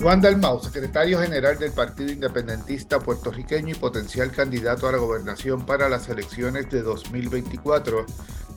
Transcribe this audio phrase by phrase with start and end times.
[0.00, 5.90] Juan Dalmau, secretario general del Partido Independentista puertorriqueño y potencial candidato a la gobernación para
[5.90, 8.06] las elecciones de 2024,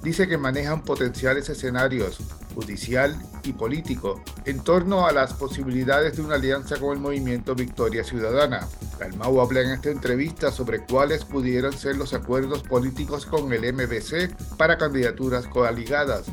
[0.04, 2.20] dice que manejan potenciales escenarios
[2.54, 8.04] judicial y político en torno a las posibilidades de una alianza con el movimiento Victoria
[8.04, 8.68] Ciudadana.
[9.00, 14.56] Dalmau habla en esta entrevista sobre cuáles pudieran ser los acuerdos políticos con el MBC
[14.58, 16.26] para candidaturas coaligadas.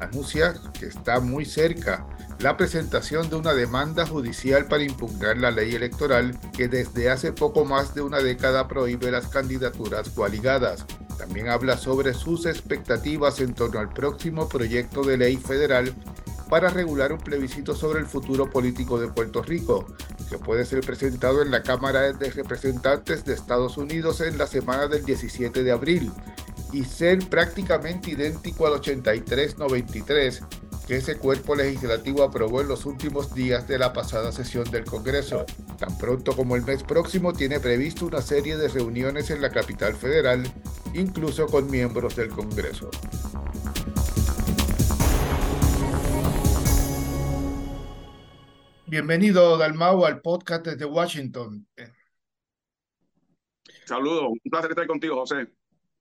[0.00, 2.06] Anuncia que está muy cerca
[2.38, 7.64] la presentación de una demanda judicial para impugnar la ley electoral que desde hace poco
[7.64, 10.84] más de una década prohíbe las candidaturas coaligadas.
[11.18, 15.94] También habla sobre sus expectativas en torno al próximo proyecto de ley federal
[16.48, 19.86] para regular un plebiscito sobre el futuro político de Puerto Rico,
[20.28, 24.86] que puede ser presentado en la Cámara de Representantes de Estados Unidos en la semana
[24.86, 26.12] del 17 de abril
[26.72, 30.42] y ser prácticamente idéntico al 8393
[30.86, 35.44] que ese cuerpo legislativo aprobó en los últimos días de la pasada sesión del Congreso.
[35.78, 39.94] Tan pronto como el mes próximo tiene previsto una serie de reuniones en la capital
[39.94, 40.44] federal,
[40.94, 42.88] incluso con miembros del Congreso.
[48.86, 51.66] Bienvenido, Dalmau, al podcast desde Washington.
[53.84, 55.48] Saludos, un placer estar contigo, José.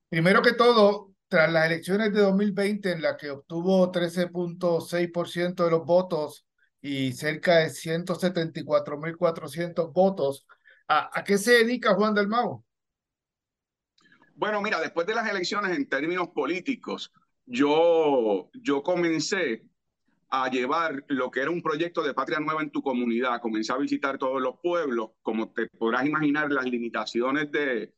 [0.09, 5.83] Primero que todo, tras las elecciones de 2020 en las que obtuvo 13.6% de los
[5.83, 6.47] votos
[6.81, 10.47] y cerca de 174.400 votos,
[10.88, 12.64] ¿a, ¿a, qué se dedica Juan del Mau?
[14.33, 17.11] Bueno, mira, después de las elecciones en términos políticos,
[17.45, 19.66] yo, yo comencé
[20.30, 23.42] a llevar lo que era un proyecto de Patria Nueva en tu comunidad.
[23.42, 27.94] Comencé a visitar todos los pueblos, como te podrás imaginar, las limitaciones de,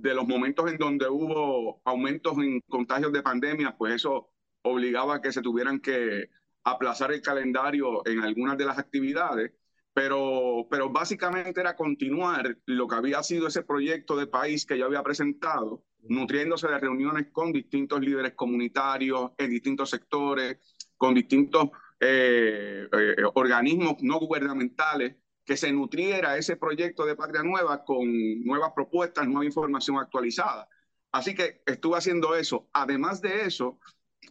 [0.00, 4.30] de los momentos en donde hubo aumentos en contagios de pandemia, pues eso
[4.62, 6.30] obligaba a que se tuvieran que
[6.64, 9.52] aplazar el calendario en algunas de las actividades,
[9.92, 14.86] pero, pero básicamente era continuar lo que había sido ese proyecto de país que yo
[14.86, 20.58] había presentado, nutriéndose de reuniones con distintos líderes comunitarios en distintos sectores,
[20.96, 21.70] con distintos
[22.00, 25.16] eh, eh, organismos no gubernamentales
[25.48, 28.04] que se nutriera ese proyecto de Patria Nueva con
[28.44, 30.68] nuevas propuestas, nueva información actualizada.
[31.10, 32.68] Así que estuve haciendo eso.
[32.74, 33.80] Además de eso,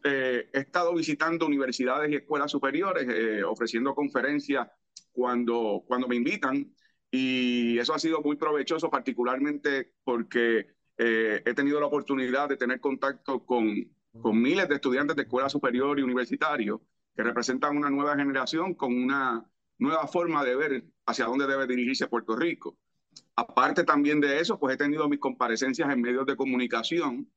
[0.03, 4.67] eh, he estado visitando universidades y escuelas superiores, eh, ofreciendo conferencias
[5.11, 6.71] cuando, cuando me invitan.
[7.09, 10.67] Y eso ha sido muy provechoso, particularmente porque
[10.99, 13.73] eh, he tenido la oportunidad de tener contacto con,
[14.21, 16.79] con miles de estudiantes de escuela superior y universitario
[17.15, 19.43] que representan una nueva generación con una
[19.77, 22.77] nueva forma de ver hacia dónde debe dirigirse Puerto Rico.
[23.35, 27.29] Aparte también de eso, pues he tenido mis comparecencias en medios de comunicación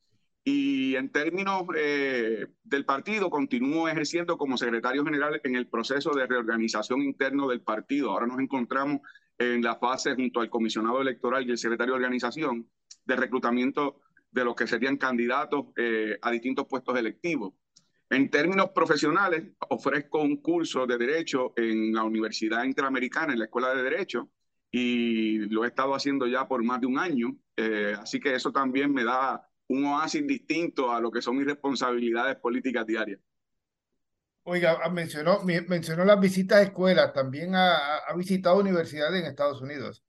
[0.43, 6.27] y en términos eh, del partido continúo ejerciendo como secretario general en el proceso de
[6.27, 8.11] reorganización interno del partido.
[8.11, 9.01] Ahora nos encontramos
[9.39, 12.69] en la fase junto al comisionado electoral y el secretario de organización
[13.05, 17.53] de reclutamiento de los que serían candidatos eh, a distintos puestos electivos.
[18.11, 23.73] En términos profesionales, ofrezco un curso de Derecho en la Universidad Interamericana, en la Escuela
[23.73, 24.29] de Derecho,
[24.71, 27.37] y lo he estado haciendo ya por más de un año.
[27.57, 31.47] Eh, así que eso también me da un oasis distinto a lo que son mis
[31.47, 33.21] responsabilidades políticas diarias.
[34.43, 39.61] Oiga, ah, mencionó, mencionó las visitas a escuelas, también ha, ha visitado universidades en Estados
[39.61, 40.03] Unidos.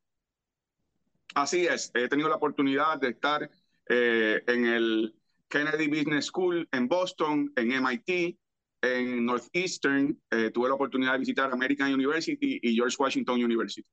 [1.35, 3.49] Así es, he tenido la oportunidad de estar
[3.87, 5.15] eh, en el
[5.51, 8.39] Kennedy Business School en Boston, en MIT,
[8.81, 10.17] en Northeastern.
[10.31, 13.87] Eh, tuve la oportunidad de visitar American University y George Washington University.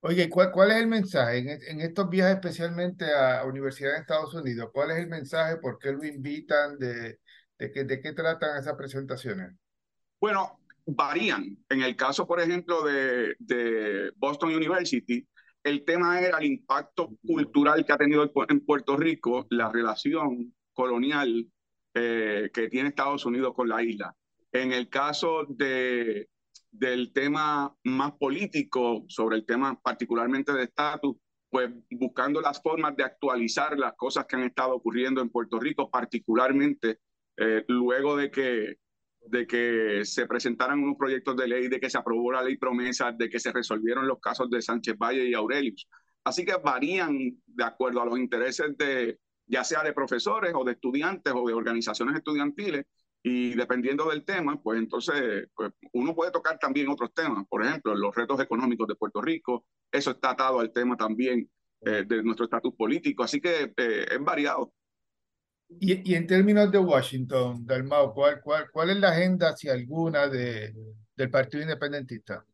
[0.00, 4.34] Oye, ¿cuál, cuál es el mensaje en, en, estos viajes especialmente a universidades de Estados
[4.34, 4.70] Unidos?
[4.72, 5.56] ¿Cuál es el mensaje?
[5.56, 6.78] ¿Por qué lo invitan?
[6.78, 7.18] ¿De,
[7.58, 9.52] de, qué, de qué tratan esas presentaciones?
[10.20, 11.58] Bueno, varían.
[11.68, 15.26] En el caso, por ejemplo, de, de Boston University,
[15.64, 21.50] el tema era el impacto cultural que ha tenido en Puerto Rico la relación colonial
[21.94, 24.14] eh, que tiene Estados Unidos con la isla.
[24.52, 26.28] En el caso de,
[26.70, 31.16] del tema más político, sobre el tema particularmente de estatus,
[31.48, 35.90] pues buscando las formas de actualizar las cosas que han estado ocurriendo en Puerto Rico,
[35.90, 36.98] particularmente
[37.38, 38.74] eh, luego de que,
[39.20, 43.10] de que se presentaran unos proyectos de ley, de que se aprobó la ley promesa,
[43.12, 45.88] de que se resolvieron los casos de Sánchez Valle y Aurelius.
[46.24, 47.16] Así que varían
[47.46, 51.54] de acuerdo a los intereses de, ya sea de profesores o de estudiantes o de
[51.54, 52.84] organizaciones estudiantiles,
[53.22, 57.94] y dependiendo del tema, pues entonces pues, uno puede tocar también otros temas, por ejemplo,
[57.94, 61.50] los retos económicos de Puerto Rico, eso está atado al tema también
[61.80, 64.72] eh, de nuestro estatus político, así que eh, es variado.
[65.68, 70.28] Y, y, en términos de Washington, Dalmau, ¿cuál, cuál, ¿cuál es la agenda, si alguna,
[70.28, 70.72] de,
[71.16, 72.44] del Partido Independentista?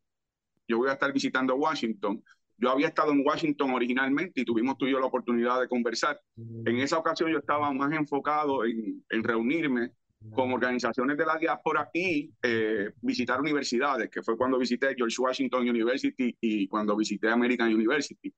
[0.73, 2.23] yo voy a estar visitando Washington.
[2.62, 6.20] Yo había estado en Washington originalmente y tuvimos tú y yo la oportunidad de conversar.
[6.37, 9.91] En esa ocasión yo estaba más enfocado en, en reunirme
[10.31, 15.69] con organizaciones de la diáspora y eh, visitar universidades, que fue cuando visité George Washington
[15.69, 18.32] University y cuando visité American University.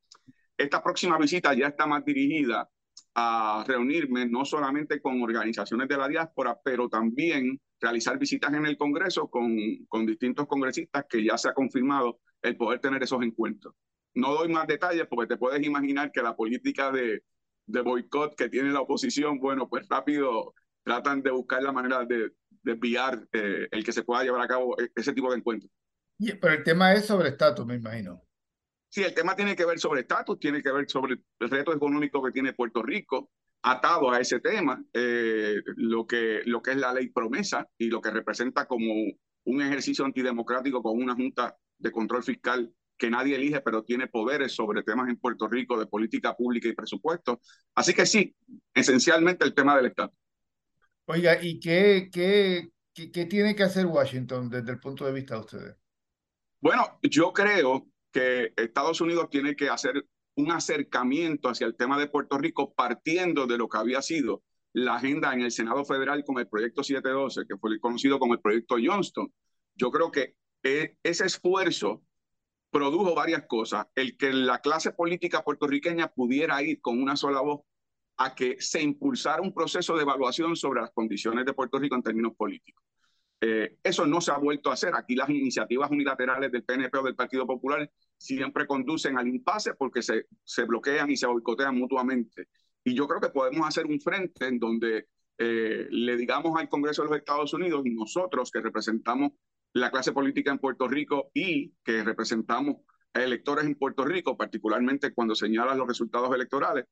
[0.56, 2.66] Esta próxima visita ya está más dirigida
[3.14, 8.78] a reunirme no solamente con organizaciones de la diáspora, pero también realizar visitas en el
[8.78, 9.54] Congreso con,
[9.86, 13.74] con distintos congresistas que ya se ha confirmado el poder tener esos encuentros.
[14.14, 17.22] No doy más detalles porque te puedes imaginar que la política de,
[17.66, 22.32] de boicot que tiene la oposición, bueno, pues rápido tratan de buscar la manera de
[22.62, 25.70] desviar eh, el que se pueda llevar a cabo e, ese tipo de encuentros.
[26.18, 28.22] Pero el tema es sobre estatus, me imagino.
[28.88, 32.22] Sí, el tema tiene que ver sobre estatus, tiene que ver sobre el reto económico
[32.22, 33.30] que tiene Puerto Rico,
[33.62, 38.00] atado a ese tema, eh, lo, que, lo que es la ley promesa y lo
[38.00, 38.92] que representa como
[39.46, 44.52] un ejercicio antidemocrático con una junta de control fiscal que nadie elige, pero tiene poderes
[44.52, 47.40] sobre temas en Puerto Rico de política pública y presupuesto.
[47.74, 48.34] Así que sí,
[48.72, 50.18] esencialmente el tema del estatus.
[51.06, 55.40] Oiga, ¿y qué, qué, qué, tiene que hacer Washington desde el punto de vista de
[55.40, 55.76] ustedes?
[56.60, 60.06] Bueno, yo creo que Estados Unidos tiene que hacer
[60.36, 64.42] un acercamiento hacia el tema de Puerto Rico partiendo de lo que había sido
[64.72, 68.40] la agenda en el Senado Federal con el proyecto 712, que fue conocido como el
[68.40, 69.32] proyecto Johnston.
[69.74, 72.02] Yo creo que e, ese esfuerzo
[72.74, 73.86] produjo varias cosas.
[73.94, 77.60] El que la clase política puertorriqueña pudiera ir con una sola voz
[78.16, 82.02] a que se impulsara un proceso de evaluación sobre las condiciones de Puerto Rico en
[82.02, 82.84] términos políticos.
[83.40, 84.92] Eh, eso no se ha vuelto a hacer.
[84.96, 90.02] Aquí las iniciativas unilaterales del PNP o del Partido Popular siempre conducen al impasse porque
[90.02, 92.48] se, se bloquean y se boicotean mutuamente.
[92.82, 95.06] Y yo creo que podemos hacer un frente en donde
[95.38, 99.30] eh, le digamos al Congreso de los Estados Unidos, nosotros que representamos
[99.74, 102.76] la clase política en Puerto Rico y que representamos
[103.12, 106.86] a electores en Puerto Rico, particularmente cuando señalan los resultados electorales,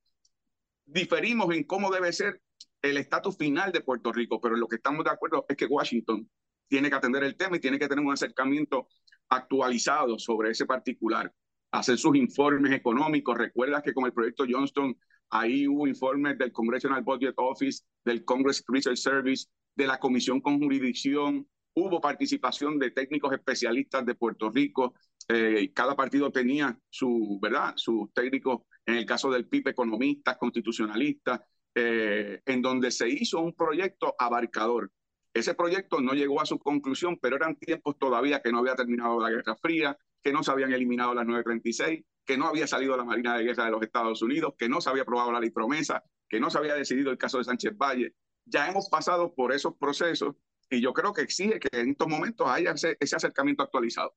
[0.84, 2.42] diferimos en cómo debe ser
[2.82, 6.28] el estatus final de Puerto Rico, pero lo que estamos de acuerdo es que Washington
[6.68, 8.88] tiene que atender el tema y tiene que tener un acercamiento
[9.28, 11.32] actualizado sobre ese particular,
[11.70, 13.38] hacer sus informes económicos.
[13.38, 14.96] Recuerda que con el proyecto Johnston,
[15.30, 19.46] ahí hubo informes del Congressional Budget Office, del Congress Research Service,
[19.76, 24.94] de la Comisión con Jurisdicción, hubo participación de técnicos especialistas de Puerto Rico.
[25.28, 27.74] Eh, cada partido tenía su, ¿verdad?
[27.76, 31.40] sus técnicos, en el caso del PIB, economistas, constitucionalistas,
[31.74, 34.90] eh, en donde se hizo un proyecto abarcador.
[35.34, 39.18] Ese proyecto no llegó a su conclusión, pero eran tiempos todavía que no había terminado
[39.18, 43.04] la Guerra Fría, que no se habían eliminado las 936, que no había salido la
[43.04, 46.04] Marina de Guerra de los Estados Unidos, que no se había aprobado la ley promesa,
[46.28, 48.14] que no se había decidido el caso de Sánchez Valle.
[48.44, 50.34] Ya hemos pasado por esos procesos
[50.76, 54.14] y yo creo que exige que en estos momentos haya ese, acercamiento actualizado.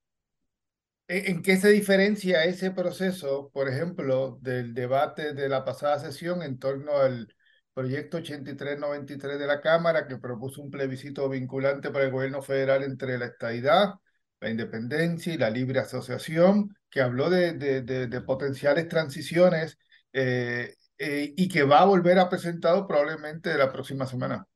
[1.08, 6.58] ¿En qué se diferencia ese proceso, por ejemplo, del debate de la pasada sesión en
[6.58, 7.32] torno al
[7.72, 13.18] proyecto 8393 de la Cámara que propuso un plebiscito vinculante para el gobierno federal entre
[13.18, 13.94] la estadidad,
[14.40, 19.78] la independencia y la libre asociación, que habló de, de, potenciales transiciones
[20.12, 24.46] eh, eh, y que va a volver a presentado probablemente la próxima semana.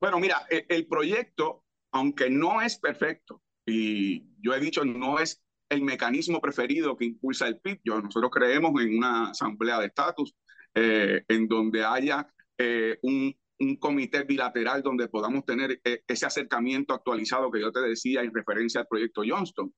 [0.00, 5.42] Bueno, mira, el, el proyecto, aunque no es perfecto, y yo he dicho, no es
[5.70, 7.80] el mecanismo preferido que impulsa el PIB.
[7.84, 10.34] Yo, nosotros creemos en una asamblea de estatus
[10.74, 16.92] eh, en donde haya eh, un, un, comité bilateral donde podamos tener eh, ese acercamiento
[16.92, 19.72] actualizado que yo te decía en referencia al proyecto Johnston.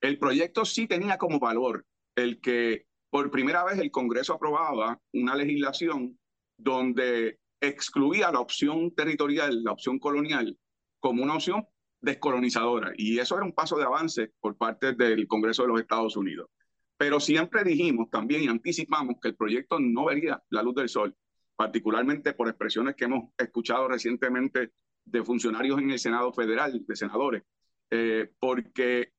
[0.00, 1.86] El proyecto sí tenía como valor
[2.16, 6.18] el que por primera vez el Congreso aprobaba una legislación
[6.58, 10.58] donde excluía la opción territorial, la opción colonial,
[11.00, 11.66] como una opción
[12.00, 12.92] descolonizadora.
[12.96, 16.48] Y eso era un paso de avance por parte del Congreso de los Estados Unidos.
[16.96, 21.14] Pero siempre dijimos también y anticipamos que el proyecto no vería la luz del sol,
[21.54, 24.72] particularmente por expresiones que hemos escuchado recientemente
[25.04, 27.42] de funcionarios en el Senado Federal, de senadores,
[27.90, 29.12] eh, porque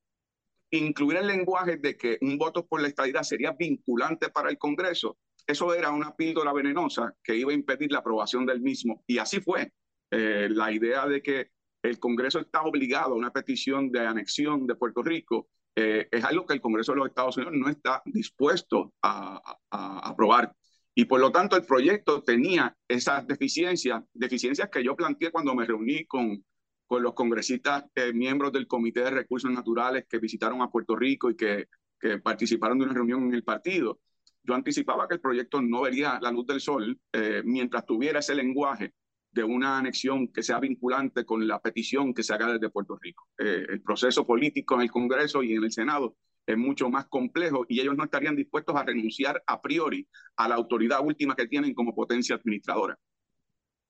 [0.72, 5.18] incluir el lenguaje de que un voto por la estadidad sería vinculante para el Congreso,
[5.48, 9.04] eso era una píldora venenosa que iba a impedir la aprobación del mismo.
[9.08, 9.72] Y así fue.
[10.12, 11.52] Eh, la idea de que
[11.82, 16.46] el Congreso está obligado a una petición de anexión de Puerto Rico eh, es algo
[16.46, 19.40] que el Congreso de los Estados Unidos no está dispuesto a,
[19.70, 20.52] aprobar.
[20.96, 25.66] Y por lo tanto el proyecto tenía esas deficiencias, deficiencias que yo planteé cuando me
[25.66, 26.44] reuní con,
[26.88, 31.30] con los congresistas eh, miembros del Comité de Recursos Naturales que visitaron a Puerto Rico
[31.30, 31.68] y que,
[32.00, 34.00] que, participaron de una reunión en el partido.
[34.48, 38.34] Yo anticipaba que el proyecto no vería la luz del sol eh, mientras tuviera ese
[38.34, 38.94] lenguaje
[39.30, 43.28] de una anexión que sea vinculante con la petición que se haga desde Puerto Rico.
[43.38, 47.66] Eh, el proceso político en el Congreso y en el Senado es mucho más complejo
[47.68, 51.74] y ellos no estarían dispuestos a renunciar a priori a la autoridad última que tienen
[51.74, 52.98] como potencia administradora.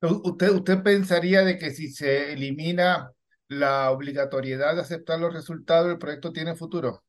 [0.02, 3.12] ¿Usted, usted pensaría de que si se elimina
[3.48, 7.04] la obligatoriedad de aceptar los resultados, el proyecto tiene futuro?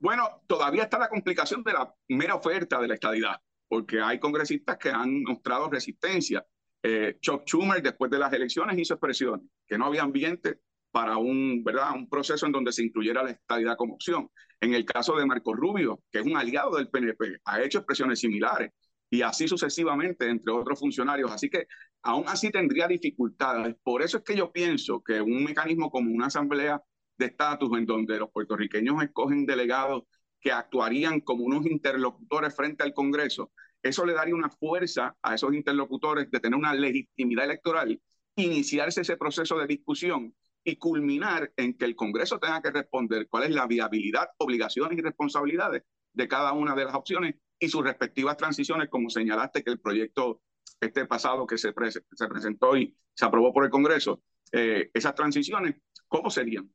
[0.00, 3.36] Bueno, todavía está la complicación de la mera oferta de la estadidad,
[3.66, 6.46] porque hay congresistas que han mostrado resistencia.
[6.82, 10.60] Eh, Chuck Schumer, después de las elecciones, hizo expresiones que no había ambiente
[10.92, 11.94] para un, ¿verdad?
[11.94, 14.30] un proceso en donde se incluyera la estadidad como opción.
[14.60, 18.20] En el caso de Marco Rubio, que es un aliado del PNP, ha hecho expresiones
[18.20, 18.70] similares
[19.10, 21.30] y así sucesivamente entre otros funcionarios.
[21.30, 21.66] Así que
[22.02, 23.76] aún así tendría dificultades.
[23.82, 26.82] Por eso es que yo pienso que un mecanismo como una asamblea
[27.18, 30.04] de estatus en donde los puertorriqueños escogen delegados
[30.40, 33.50] que actuarían como unos interlocutores frente al Congreso,
[33.82, 38.00] eso le daría una fuerza a esos interlocutores de tener una legitimidad electoral,
[38.36, 40.34] iniciarse ese proceso de discusión
[40.64, 45.02] y culminar en que el Congreso tenga que responder cuál es la viabilidad, obligaciones y
[45.02, 45.82] responsabilidades
[46.12, 50.42] de cada una de las opciones y sus respectivas transiciones, como señalaste que el proyecto
[50.80, 54.22] este pasado que se, se presentó y se aprobó por el Congreso,
[54.52, 56.70] eh, esas transiciones, ¿cómo serían?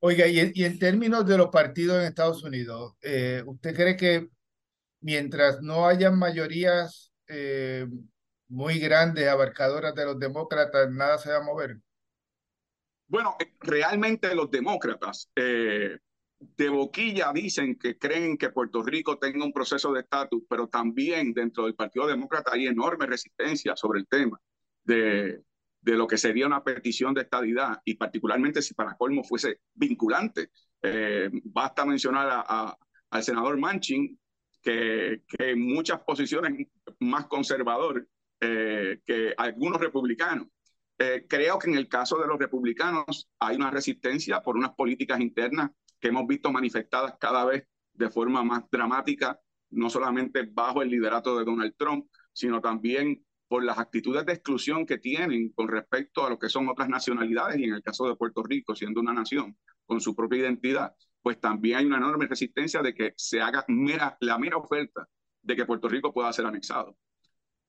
[0.00, 4.28] Oiga, y, en términos de los partidos en Estados Unidos, eh, ¿usted cree que
[5.00, 7.84] mientras no hayan mayorías eh,
[8.48, 11.78] muy grandes, abarcadoras de los demócratas, nada se va a mover?
[13.08, 19.52] Bueno, eh, realmente los demócratas de boquilla dicen que creen que Puerto Rico tenga un
[19.52, 24.40] proceso de estatus, pero también dentro del Partido Demócrata hay enorme resistencia sobre el tema
[24.84, 25.42] de,
[25.80, 30.50] de lo que sería una petición de estadidad y particularmente si para colmo fuese vinculante.
[30.82, 32.76] Eh, basta mencionar a,
[33.10, 34.18] al senador Manchin,
[34.62, 36.66] que, que, en muchas posiciones
[37.00, 38.06] más conservador
[38.40, 40.48] eh, que algunos republicanos.
[40.98, 45.20] Eh, creo que en el caso de los republicanos hay una resistencia por unas políticas
[45.20, 45.70] internas
[46.00, 51.38] que hemos visto manifestadas cada vez de forma más dramática, no solamente bajo el liderato
[51.38, 56.30] de Donald Trump, sino también por las actitudes de exclusión que tienen con respecto a
[56.30, 59.56] lo que son otras nacionalidades y en el caso de Puerto Rico, siendo una nación
[59.86, 63.64] con su propia identidad, pues también hay una enorme resistencia de que se haga
[64.20, 65.08] la mera oferta
[65.42, 66.96] de que Puerto Rico pueda ser anexado.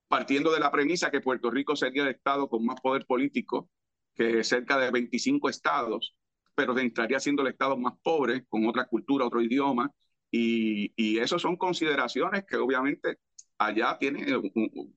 [0.06, 3.70] Partiendo de la premisa que Puerto Rico sería el estado con más poder político
[4.14, 6.14] que cerca de 25 estados,
[6.54, 9.90] pero entraría siendo el estado más pobre, con otra cultura, otro idioma,
[10.30, 13.18] y, y eso son consideraciones que obviamente
[13.60, 14.24] allá tiene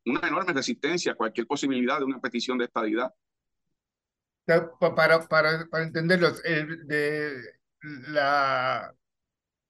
[0.06, 3.14] una enorme resistencia a cualquier posibilidad de una petición de estadidad.
[4.46, 7.34] Para, para, para entenderlo, de
[7.82, 8.94] la,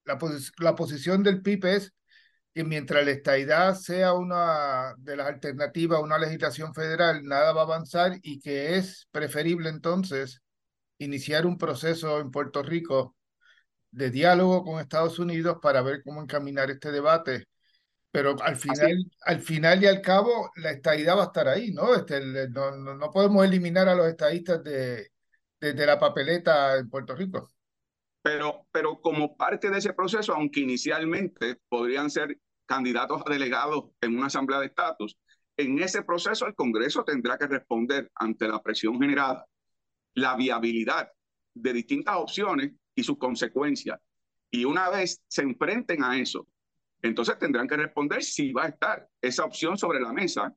[0.04, 0.18] la,
[0.58, 1.92] la, posición del PIB es
[2.54, 7.62] que mientras la estadidad sea una de las alternativas a una legislación federal, nada va
[7.62, 10.40] a avanzar y que es preferible entonces
[10.98, 13.16] iniciar un proceso en Puerto Rico
[13.90, 17.46] de diálogo con Estados Unidos para ver cómo encaminar este debate
[18.14, 21.96] pero al final, al final y al cabo, la estadidad va a estar ahí, ¿no?
[21.96, 25.10] Este, no, no, podemos eliminar a los estadistas de,
[25.60, 27.50] de, la papeleta en Puerto Rico.
[28.22, 34.16] Pero, pero como parte de ese proceso, aunque inicialmente podrían ser candidatos a delegados en
[34.16, 35.18] una asamblea de estatus,
[35.56, 39.44] en ese proceso el Congreso tendrá que responder ante la presión generada,
[40.14, 41.10] la viabilidad
[41.52, 43.98] de distintas opciones y sus consecuencias.
[44.52, 46.46] Y una vez se enfrenten a eso,
[47.08, 50.54] entonces tendrán que responder si va a estar esa opción sobre la mesa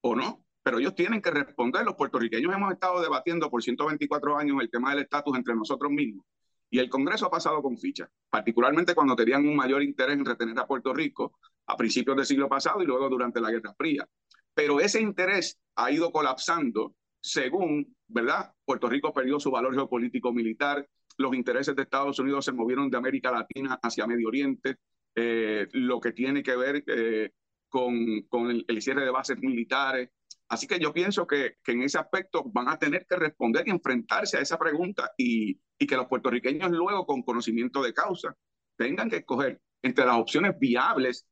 [0.00, 0.42] o no.
[0.62, 1.84] Pero ellos tienen que responder.
[1.84, 6.24] Los puertorriqueños hemos estado debatiendo por 124 años el tema del estatus entre nosotros mismos.
[6.70, 10.58] Y el Congreso ha pasado con ficha, particularmente cuando tenían un mayor interés en retener
[10.58, 14.08] a Puerto Rico a principios del siglo pasado y luego durante la Guerra Fría.
[14.54, 18.54] Pero ese interés ha ido colapsando según, ¿verdad?
[18.64, 20.88] Puerto Rico perdió su valor geopolítico militar,
[21.18, 24.76] los intereses de Estados Unidos se movieron de América Latina hacia Medio Oriente,
[25.22, 27.32] eh, lo que tiene que ver eh,
[27.68, 30.08] con, con el, cierre de bases militares.
[30.48, 33.70] Así que yo pienso que, que, en ese aspecto van a tener que responder y
[33.70, 38.34] enfrentarse a esa pregunta y, y que los puertorriqueños luego, con conocimiento de causa,
[38.76, 41.26] tengan que escoger entre las opciones viables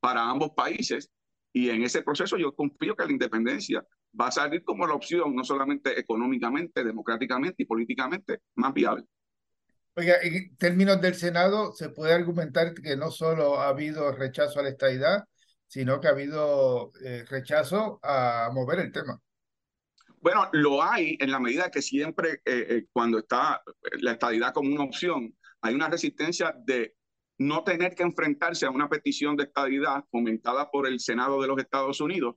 [0.00, 1.10] para ambos países.
[1.52, 3.86] Y en ese proceso yo confío que la independencia
[4.20, 9.04] va a salir como la opción, no solamente económicamente, democráticamente y políticamente, más viable.
[9.98, 14.62] Oiga, en términos del Senado, se puede argumentar que no solo ha habido rechazo a
[14.62, 15.24] la estadidad,
[15.66, 19.20] sino que ha habido eh, rechazo a mover el tema.
[20.20, 23.60] Bueno, lo hay en la medida que siempre eh, eh, cuando está
[24.00, 26.94] la estadidad como una opción, hay una resistencia de
[27.38, 31.58] no tener que enfrentarse a una petición de estadidad fomentada por el Senado de los
[31.58, 32.36] Estados Unidos,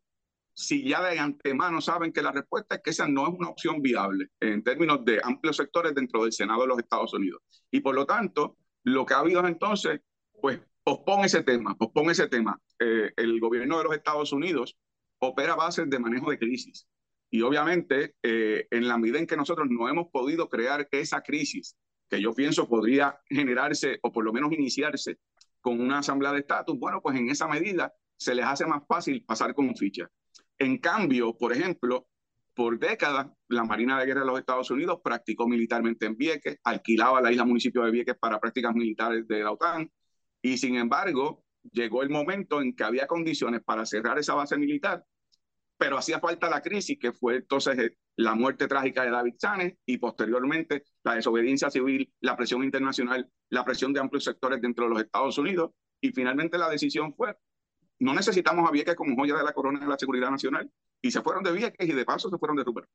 [0.62, 3.82] si ya de antemano saben que la respuesta es que esa no es una opción
[3.82, 7.42] viable en términos de amplios sectores dentro del Senado de los Estados Unidos.
[7.72, 10.02] Y por lo tanto, Lo que ha habido entonces,
[10.42, 12.60] pues pospone ese tema, pospone ese tema.
[12.80, 14.76] Eh, el gobierno de los Estados Unidos
[15.20, 16.88] opera bases de manejo de crisis.
[17.30, 21.78] Y obviamente, eh, en la medida en que nosotros no hemos podido crear esa crisis,
[22.10, 25.20] que yo pienso podría generarse o por lo menos iniciarse
[25.62, 29.24] con una asamblea de estatus, bueno, pues en esa medida se les hace más fácil
[29.24, 30.10] pasar con ficha.
[30.62, 32.08] En cambio, por ejemplo,
[32.54, 37.20] por décadas, la Marina de Guerra de los Estados Unidos practicó militarmente en Vieques, alquilaba
[37.20, 39.92] la isla municipio de Vieques para prácticas militares de la OTAN,
[40.40, 45.04] y sin embargo, llegó el momento en que había condiciones para cerrar esa base militar,
[45.80, 49.74] pero hacía falta la crisis, que fue entonces eh, la muerte trágica de David Sanes
[49.84, 54.92] y posteriormente la desobediencia civil, la presión internacional, la presión de amplios sectores dentro de
[54.92, 57.36] los Estados Unidos, y finalmente la decisión fue,
[58.02, 60.70] no necesitamos a Vieques como joya de la corona de la seguridad nacional,
[61.02, 62.90] y se fueron de Vieques y de paso se fueron de Rupert.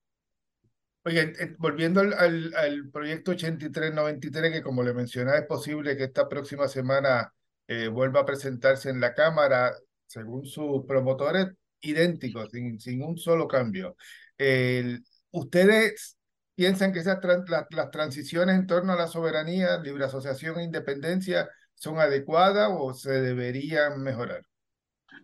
[1.05, 6.05] Oye, eh, volviendo al, al, al, proyecto 8393, que como le mencionaba, es posible que
[6.05, 7.33] esta próxima semana
[7.69, 9.73] eh, vuelva a presentarse en la Cámara,
[10.07, 11.47] según sus promotores,
[11.81, 13.97] idénticos, sin, sin un solo cambio.
[15.31, 16.17] ¿Ustedes
[16.57, 17.19] piensan que esas
[17.71, 23.13] las transiciones en torno a la soberanía, libre asociación e independencia son adecuadas o se
[23.21, 24.43] deberían mejorar?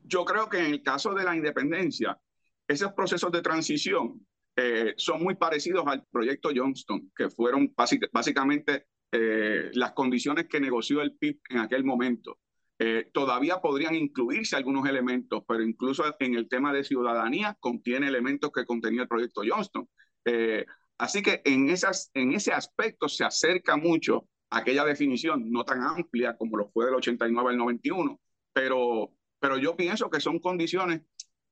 [0.05, 2.19] Yo creo que en el caso de la independencia,
[2.67, 7.73] esos procesos de transición eh, son muy parecidos al proyecto Johnston, que fueron
[8.13, 12.39] básicamente eh, las condiciones que negoció el PIB en aquel momento.
[12.79, 18.51] Eh, todavía podrían incluirse algunos elementos, pero incluso en el tema de ciudadanía contiene elementos
[18.51, 19.89] que contenía el proyecto Johnston.
[20.25, 20.67] Eh,
[20.99, 25.81] así que en, esas, en ese aspecto se acerca mucho a aquella definición, no tan
[25.83, 28.21] amplia como lo fue del 89 al 91,
[28.53, 31.01] pero, pero yo pienso que son condiciones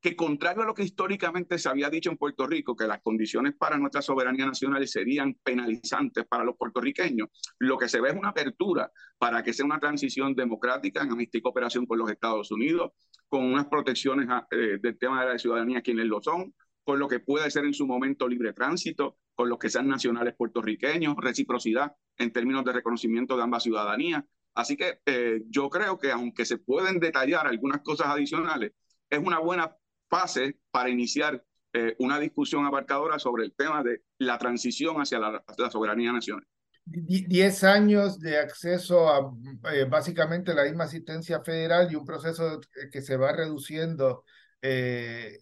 [0.01, 3.55] que contrario a lo que históricamente se había dicho en Puerto Rico, que las condiciones
[3.59, 7.29] para nuestra soberanía nacional serían penalizantes para los puertorriqueños,
[7.59, 11.41] lo que se ve es una apertura para que sea una transición democrática en amistad
[11.41, 12.93] y cooperación con los Estados Unidos,
[13.29, 17.19] con unas protecciones eh, del tema de la ciudadanía quienes lo son, con lo que
[17.19, 22.33] puede ser en su momento libre tránsito, con los que sean nacionales puertorriqueños, reciprocidad en
[22.33, 24.23] términos de reconocimiento de ambas ciudadanías.
[24.55, 28.73] Así que eh, yo creo que aunque se pueden detallar algunas cosas adicionales,
[29.09, 29.75] es una buena
[30.09, 35.45] fase para iniciar eh, una discusión abarcadora sobre el tema de la transición hacia la,
[35.71, 36.45] soberanía nacional.
[36.85, 39.33] Diez años de acceso a
[39.73, 42.61] eh, básicamente la misma asistencia federal y un proceso
[42.91, 44.25] que se va reduciendo
[44.63, 45.39] eh,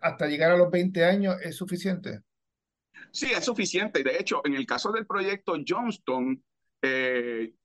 [0.00, 2.20] hasta llegar a los 20 años, ¿es suficiente?
[3.12, 4.02] Sí, es suficiente.
[4.02, 6.42] De hecho, en el caso del proyecto Johnston,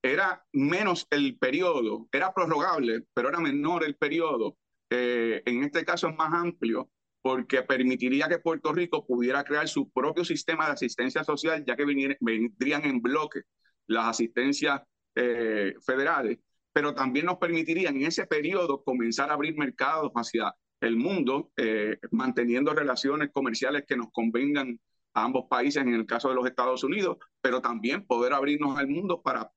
[0.02, 4.58] era menos el periodo, era prorrogable, pero era menor el periodo
[4.90, 6.90] eh, en este caso es más amplio
[7.22, 11.86] porque permitiría que Puerto Rico pudiera crear su propio sistema de asistencia social, ya que
[11.86, 13.42] vendrían en bloque
[13.88, 14.82] las asistencias
[15.16, 16.40] eh, federales,
[16.72, 21.98] pero también nos permitiría en ese periodo comenzar a abrir mercados hacia el mundo, eh,
[22.12, 24.80] manteniendo relaciones comerciales que nos convengan
[25.14, 28.88] a ambos países, en el caso de los Estados Unidos, pero también poder abrirnos al
[28.88, 29.52] mundo para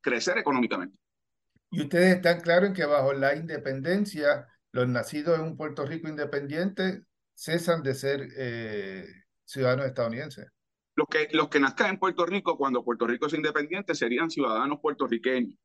[0.00, 0.96] crecer económicamente.
[1.70, 6.08] Y ustedes están claros en que bajo la independencia los nacidos en un Puerto Rico
[6.08, 7.02] independiente
[7.34, 9.06] cesan de ser eh,
[9.44, 10.48] ciudadanos estadounidenses.
[10.94, 14.80] Los que, los que nazcan en Puerto Rico cuando Puerto Rico es independiente serían ciudadanos
[14.80, 15.58] puertorriqueños.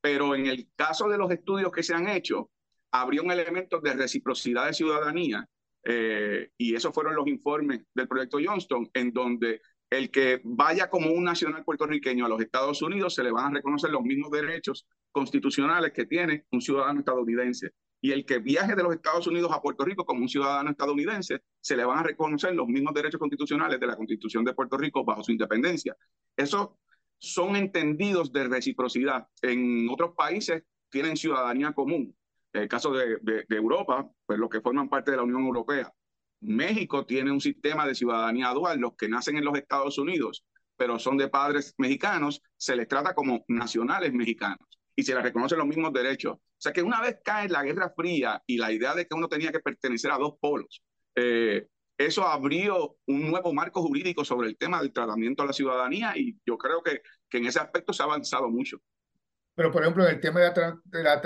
[0.00, 2.50] Pero en el caso de los estudios que se han hecho,
[2.90, 5.48] habría un elemento de reciprocidad de ciudadanía,
[5.84, 11.10] eh, y esos fueron los informes del proyecto Johnston, en donde el que vaya como
[11.10, 14.86] un nacional puertorriqueño a los Estados Unidos se le van a reconocer los mismos derechos
[15.10, 19.60] constitucionales que tiene un ciudadano estadounidense y el que viaje de los Estados Unidos a
[19.60, 23.78] Puerto Rico como un ciudadano estadounidense, se le van a reconocer los mismos derechos constitucionales
[23.78, 25.94] de la Constitución de Puerto Rico bajo su independencia.
[26.36, 26.70] Esos
[27.18, 29.26] son entendidos de reciprocidad.
[29.42, 32.16] En otros países tienen ciudadanía común.
[32.52, 35.92] En el caso de, de, Europa, pues los que forman parte de la Unión Europea.
[36.40, 38.78] México tiene un sistema de ciudadanía dual.
[38.78, 40.44] Los que nacen en los Estados Unidos,
[40.76, 45.58] pero son de padres mexicanos, se les trata como nacionales mexicanos y se les reconocen
[45.58, 48.94] los mismos derechos o sea que una vez cae la Guerra Fría y la idea
[48.94, 50.82] de que uno tenía que pertenecer a dos polos,
[51.14, 56.12] eh, eso abrió un nuevo marco jurídico sobre el tema del tratamiento a la ciudadanía
[56.18, 58.76] y yo creo que, que en ese aspecto se ha avanzado mucho.
[59.60, 61.20] Pero, por ejemplo, en el tema de la,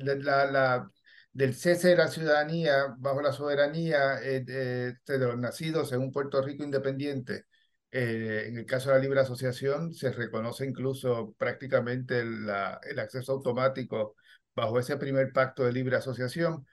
[0.00, 0.90] la, la,
[1.30, 6.40] del cese de la ciudadanía bajo la soberanía eh, de, los nacidos en un Puerto
[6.40, 7.44] Rico independiente,
[7.90, 14.16] eh, en el caso de la libre asociación, se reconoce incluso prácticamente el acceso automático
[14.56, 16.66] bajo ese primer pacto de libre asociación.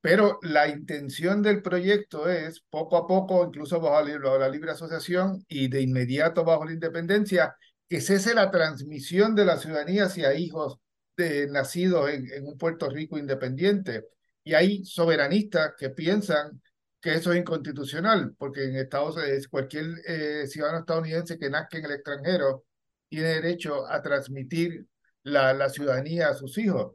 [0.00, 4.02] Pero la intención del proyecto es, poco a poco, incluso bajo
[4.38, 7.54] la libre asociación y de inmediato bajo la independencia,
[7.90, 10.78] que cese la transmisión de la ciudadanía hacia hijos
[11.50, 14.06] nacidos en, un Puerto Rico independiente.
[14.44, 16.62] Y hay soberanistas que piensan
[17.00, 21.86] que eso es inconstitucional, porque en Estados Unidos cualquier eh, ciudadano estadounidense que nazca en
[21.86, 22.64] el extranjero
[23.08, 24.86] tiene derecho a transmitir
[25.24, 26.94] la, ciudadanía a sus hijos.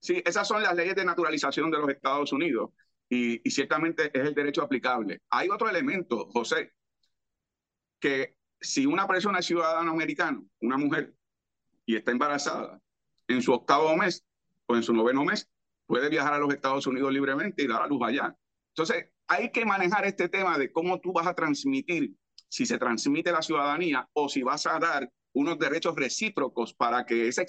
[0.00, 2.70] Sí, esas son las leyes de naturalización de los Estados Unidos
[3.08, 5.20] y ciertamente es el derecho aplicable.
[5.30, 6.72] Hay otro elemento, José,
[8.00, 11.14] que si una persona es ciudadano americano, una mujer,
[11.84, 12.80] y está embarazada
[13.28, 14.24] en su octavo mes
[14.66, 15.48] o en su noveno mes,
[15.86, 18.36] puede viajar a los Estados Unidos libremente y dar a luz allá.
[18.70, 22.14] Entonces, hay que manejar este tema de cómo tú vas a transmitir,
[22.48, 27.28] si se transmite la ciudadanía o si vas a dar unos derechos recíprocos para que
[27.28, 27.44] esa,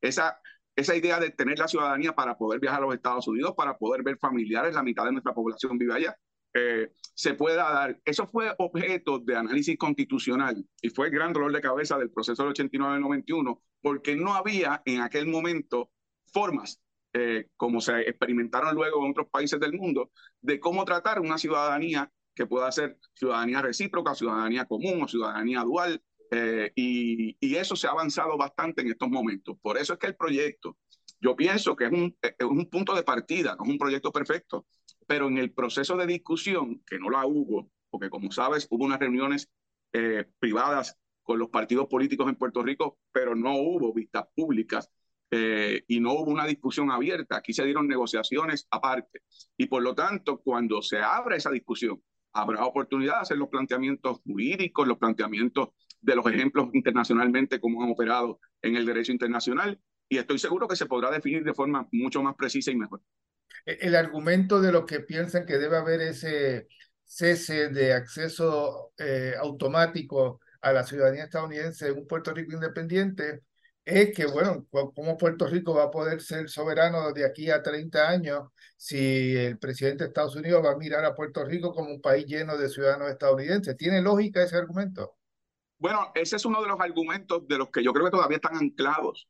[0.00, 0.40] esa,
[0.74, 4.02] esa idea de tener la ciudadanía para poder viajar a los Estados Unidos, para poder
[4.02, 6.16] ver familiares, la mitad de nuestra población vive allá,
[6.58, 8.00] eh, se pueda dar.
[8.04, 12.44] Eso fue objeto de análisis constitucional y fue el gran dolor de cabeza del proceso
[12.44, 15.90] del 89-91, porque no había en aquel momento
[16.32, 16.80] formas
[17.12, 22.10] eh, como se experimentaron luego en otros países del mundo, de cómo tratar una ciudadanía
[22.34, 26.02] que pueda ser ciudadanía recíproca, ciudadanía común o ciudadanía dual.
[26.30, 29.56] Eh, y, y, eso se ha avanzado bastante en estos momentos.
[29.62, 30.76] Por eso es que el proyecto,
[31.20, 34.66] yo pienso que es un, es un punto de partida, no es un proyecto perfecto,
[35.08, 39.00] pero en el proceso de discusión, que no la hubo, porque como sabes, hubo unas
[39.00, 39.48] reuniones
[39.94, 44.90] eh, privadas con los partidos políticos en Puerto Rico, pero no hubo vistas públicas
[45.30, 47.38] eh, y no hubo una discusión abierta.
[47.38, 49.22] Aquí se dieron negociaciones aparte.
[49.56, 52.02] Y por lo tanto, cuando se abra esa discusión,
[52.34, 55.70] habrá oportunidad de hacer los planteamientos jurídicos, los planteamientos
[56.02, 59.80] de los ejemplos internacionalmente, como han operado en el derecho internacional.
[60.06, 63.00] Y estoy seguro que se podrá definir de forma mucho más precisa y mejor.
[63.66, 66.68] E-, el argumento de los que piensan que debe haber ese
[67.04, 73.42] cese de acceso eh, automático a la ciudadanía estadounidense en un Puerto Rico independiente
[73.84, 78.06] es que, bueno, ¿cómo Puerto Rico va a poder ser soberano de aquí a 30
[78.06, 82.02] años si el presidente de Estados Unidos va a mirar a Puerto Rico como un
[82.02, 83.78] país lleno de ciudadanos estadounidenses?
[83.78, 85.16] ¿Tiene lógica ese argumento?
[85.78, 88.56] Bueno, ese es uno de los argumentos de los que yo creo que todavía están
[88.56, 89.26] anclados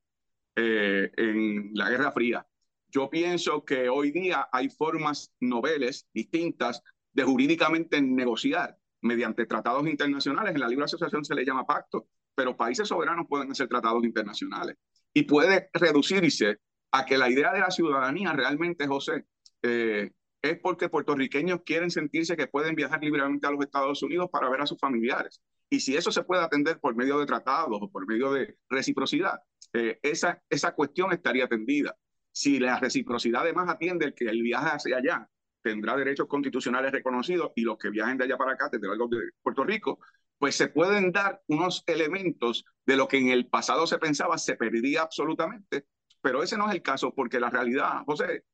[0.56, 2.44] eh, en la Guerra Fría.
[2.88, 10.54] Yo pienso que hoy día hay formas noveles distintas de jurídicamente negociar mediante tratados internacionales.
[10.54, 14.76] En la libre asociación se le llama pacto pero países soberanos pueden hacer tratados internacionales.
[15.12, 16.58] Y puede reducirse
[16.92, 19.24] a que la idea de la ciudadanía realmente, José,
[19.64, 24.48] eh, es porque puertorriqueños quieren sentirse que pueden viajar libremente a los Estados Unidos para
[24.48, 25.42] ver a sus familiares.
[25.68, 29.40] Y si eso se puede atender por medio de tratados o por medio de reciprocidad,
[29.72, 31.96] eh, esa, esa cuestión estaría atendida.
[32.38, 35.28] Si la reciprocidad además atiende el que el viaje hacia allá
[35.60, 39.30] tendrá derechos constitucionales reconocidos y los que viajen de allá para acá tendrán algo de
[39.42, 39.98] Puerto Rico,
[40.38, 44.54] pues se pueden dar unos elementos de lo que en el pasado se pensaba se
[44.54, 45.86] perdía absolutamente,
[46.20, 48.44] pero ese no es el caso porque la realidad, José,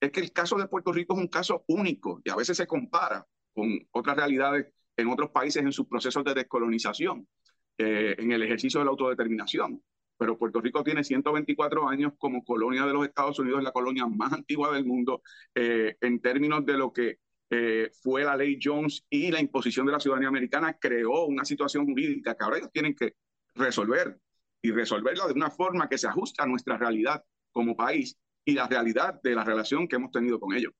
[0.00, 2.66] es que el caso de Puerto Rico es un caso único y a veces se
[2.66, 7.28] compara con otras realidades en otros países en sus procesos de descolonización,
[7.76, 9.82] eh, en el ejercicio de la autodeterminación.
[10.16, 14.32] Pero Puerto Rico tiene 124 años como colonia de los Estados Unidos, la colonia más
[14.32, 15.22] antigua del mundo,
[15.54, 17.18] eh, en términos de lo que
[17.50, 21.86] eh, fue la ley Jones y la imposición de la ciudadanía americana creó una situación
[21.86, 23.14] jurídica que ahora ellos tienen que
[23.54, 24.18] resolver
[24.62, 27.22] y resolverla de una forma que se ajuste a nuestra realidad
[27.52, 30.72] como país y la realidad de la relación que hemos tenido con ellos.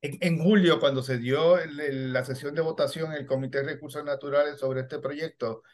[0.00, 4.60] En, julio, cuando se dio la sesión de votación en el Comité de Recursos Naturales
[4.60, 5.64] sobre este proyecto,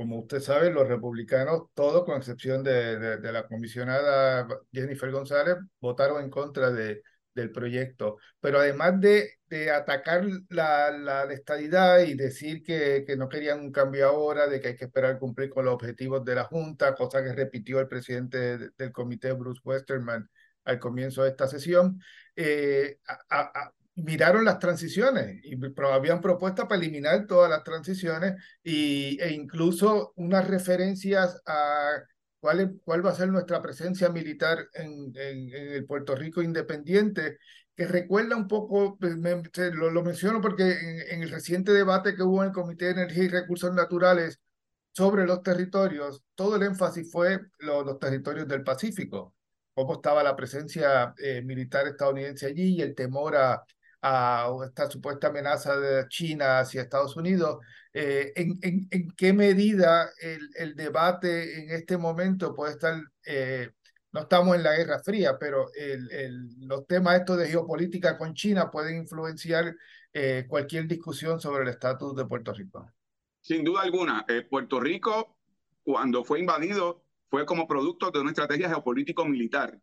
[0.00, 6.24] como usted sabe, los republicanos, todos con excepción de, de la comisionada Jennifer González, votaron
[6.24, 7.02] en contra de,
[7.34, 8.16] del proyecto.
[8.40, 13.72] Pero además de, de atacar la, la, estadidad y decir que, que, no querían un
[13.72, 17.22] cambio ahora, de que hay que esperar cumplir con los objetivos de la Junta, cosa
[17.22, 20.30] que repitió el presidente del comité, Bruce Westerman,
[20.64, 22.00] al comienzo de esta sesión,
[22.36, 23.00] eh,
[24.02, 30.46] miraron las transiciones y habían propuestas para eliminar todas las transiciones y, e incluso unas
[30.46, 32.02] referencias a
[32.40, 37.38] cuál, cuál va a ser nuestra presencia militar en, en, el Puerto Rico independiente,
[37.76, 40.72] que recuerda un poco, pues, lo, lo, menciono porque
[41.10, 44.40] en, el reciente debate que hubo en el Comité de Energía y Recursos Naturales
[44.92, 49.34] sobre los territorios, todo el énfasis fue los territorios del Pacífico,
[49.74, 53.64] cómo estaba la presencia eh, militar estadounidense allí y el temor a,
[54.02, 57.58] a esta supuesta amenaza de China hacia Estados Unidos.
[57.92, 63.70] Eh, en, en, en, qué medida el, el, debate en este momento puede estar, eh,
[64.12, 68.34] no estamos en la Guerra Fría, pero el, el, los temas estos de geopolítica con
[68.34, 69.74] China pueden influenciar
[70.12, 72.90] eh, cualquier discusión sobre el estatus de Puerto Rico.
[73.40, 75.36] Sin duda alguna, Puerto Rico
[75.82, 79.78] cuando fue invadido fue como producto de una estrategia geopolítico-militar.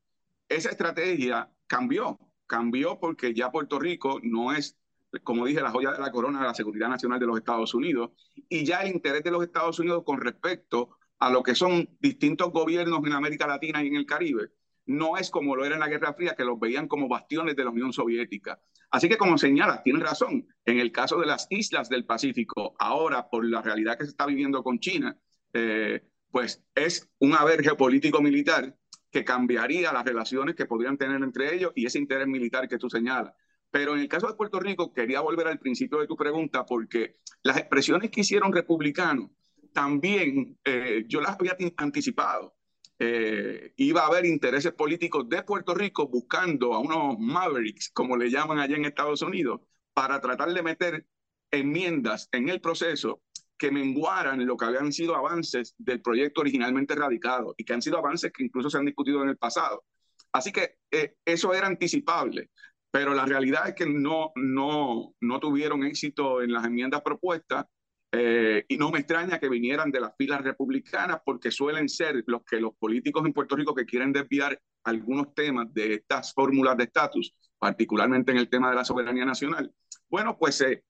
[0.48, 4.78] Esa estrategia cambió, cambió porque ya Puerto Rico no es,
[5.24, 8.12] como dije, la joya de la corona de la seguridad nacional de los Estados Unidos,
[8.50, 12.52] y ya el interés de los Estados Unidos con respecto a lo que son distintos
[12.52, 14.52] gobiernos en América Latina y en el Caribe,
[14.86, 17.64] no es como lo era en la Guerra Fría, que los veían como bastiones de
[17.64, 18.60] la Unión Soviética.
[18.90, 23.30] Así que como señala, tiene razón, en el caso de las islas del Pacífico, ahora
[23.30, 25.18] por la realidad que se está viviendo con China,
[25.54, 28.78] eh, pues es un haber geopolítico militar
[29.18, 32.88] que cambiaría las relaciones que podrían tener entre ellos y ese interés militar que tú
[32.88, 33.34] señalas.
[33.72, 37.18] Pero en el caso de Puerto Rico, quería volver al principio de tu pregunta porque
[37.42, 39.32] las expresiones que hicieron republicanos
[39.74, 42.58] también eh, yo las había anticipado.
[43.00, 48.30] Eh, iba a haber intereses políticos de Puerto Rico buscando a unos mavericks, como le
[48.30, 49.62] llaman allá en Estados Unidos,
[49.94, 51.08] para tratar de meter
[51.50, 53.24] enmiendas en el proceso
[53.58, 57.98] que menguaran lo que habían sido avances del proyecto originalmente radicado y que han sido
[57.98, 59.84] avances que incluso se han discutido en el pasado.
[60.32, 62.50] Así que eh, eso era anticipable,
[62.92, 67.66] pero la realidad es que no, no, no tuvieron éxito en las enmiendas propuestas
[68.12, 72.44] eh, y no me extraña que vinieran de las filas republicanas porque suelen ser los
[72.46, 76.86] que los políticos en Puerto Rico que quieren desviar algunos temas de estas fórmulas de
[76.86, 79.74] estatus, particularmente en el tema de la soberanía nacional.
[80.10, 80.84] Bueno, pues se,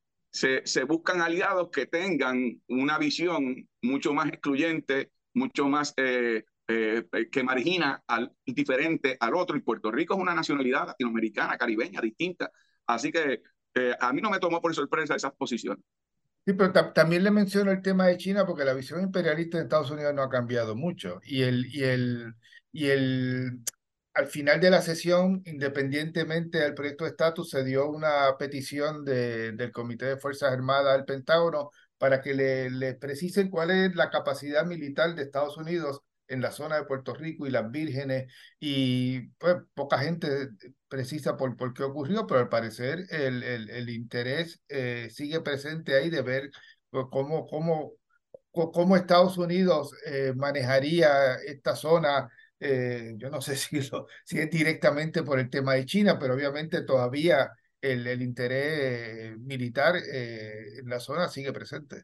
[0.64, 7.44] se, buscan aliados que tengan una visión mucho más excluyente, mucho más eh, eh, que
[7.44, 9.58] margina al diferente al otro.
[9.58, 12.52] Y Puerto Rico es una nacionalidad latinoamericana, caribeña, distinta.
[12.86, 13.42] Así que
[14.00, 15.84] a mí no me tomó por sorpresa esas posiciones.
[16.48, 19.92] Sí, pero también le menciono el tema de China porque la visión imperialista de Estados
[19.92, 22.34] Unidos no ha cambiado mucho y el, y el,
[22.72, 23.60] y el,
[24.18, 29.52] al final de la sesión, independientemente del proyecto de estatus, se dio una petición de,
[29.54, 34.10] del Comité de Fuerzas Armadas al Pentágono para que le, le precisen cuál es la
[34.10, 39.30] capacidad militar de Estados Unidos en la zona de Puerto Rico y las vírgenes, y
[39.38, 40.50] pues poca gente
[40.88, 45.96] precisa por, por qué ocurrió, pero al parecer el, el, el interés eh, sigue presente
[45.96, 46.50] ahí de ver
[46.90, 47.94] cómo, cómo,
[48.52, 52.30] cómo Estados Unidos eh, manejaría esta zona.
[52.60, 56.34] Eh, yo no sé si, lo, si es directamente por el tema de China, pero
[56.34, 62.04] obviamente todavía el, el interés militar en la zona sigue presente.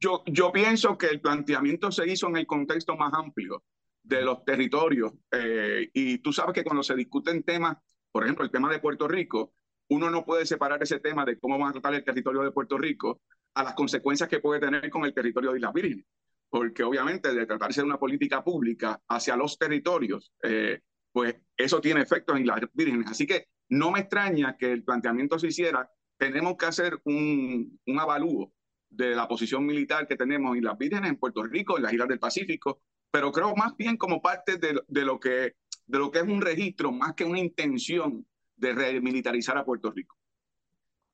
[0.00, 3.62] Yo, yo pienso que el planteamiento se hizo en el contexto más amplio
[4.02, 5.12] de los territorios.
[5.30, 7.76] Eh, y tú sabes que cuando se discuten temas,
[8.10, 9.54] por ejemplo, el tema de Puerto Rico,
[9.88, 12.78] uno no puede separar ese tema de cómo va a tratar el territorio de Puerto
[12.78, 13.20] Rico
[13.54, 16.06] a las consecuencias que puede tener con el territorio de Islas Vírgenes.
[16.52, 22.02] Porque obviamente de tratarse de una política pública hacia los territorios, eh, pues eso tiene
[22.02, 23.10] efectos en Islas Vírgenes.
[23.10, 25.90] Así que no me extraña que el planteamiento se hiciera.
[26.18, 28.52] Tenemos que hacer un, un avalúo
[28.90, 32.08] de la posición militar que tenemos en las vírgenes en Puerto Rico, en las islas
[32.08, 35.54] del Pacífico, pero creo más bien como parte de, de, lo, que,
[35.86, 40.18] de lo que es un registro, más que una intención de remilitarizar a Puerto Rico.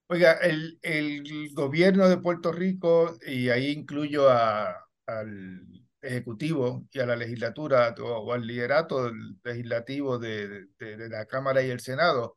[0.08, 5.62] Oiga, el, el gobierno de Puerto Rico, y ahí incluyo a, al
[6.00, 9.10] Ejecutivo y a la legislatura o, al liderato
[9.42, 12.36] legislativo de, de, la Cámara y el Senado,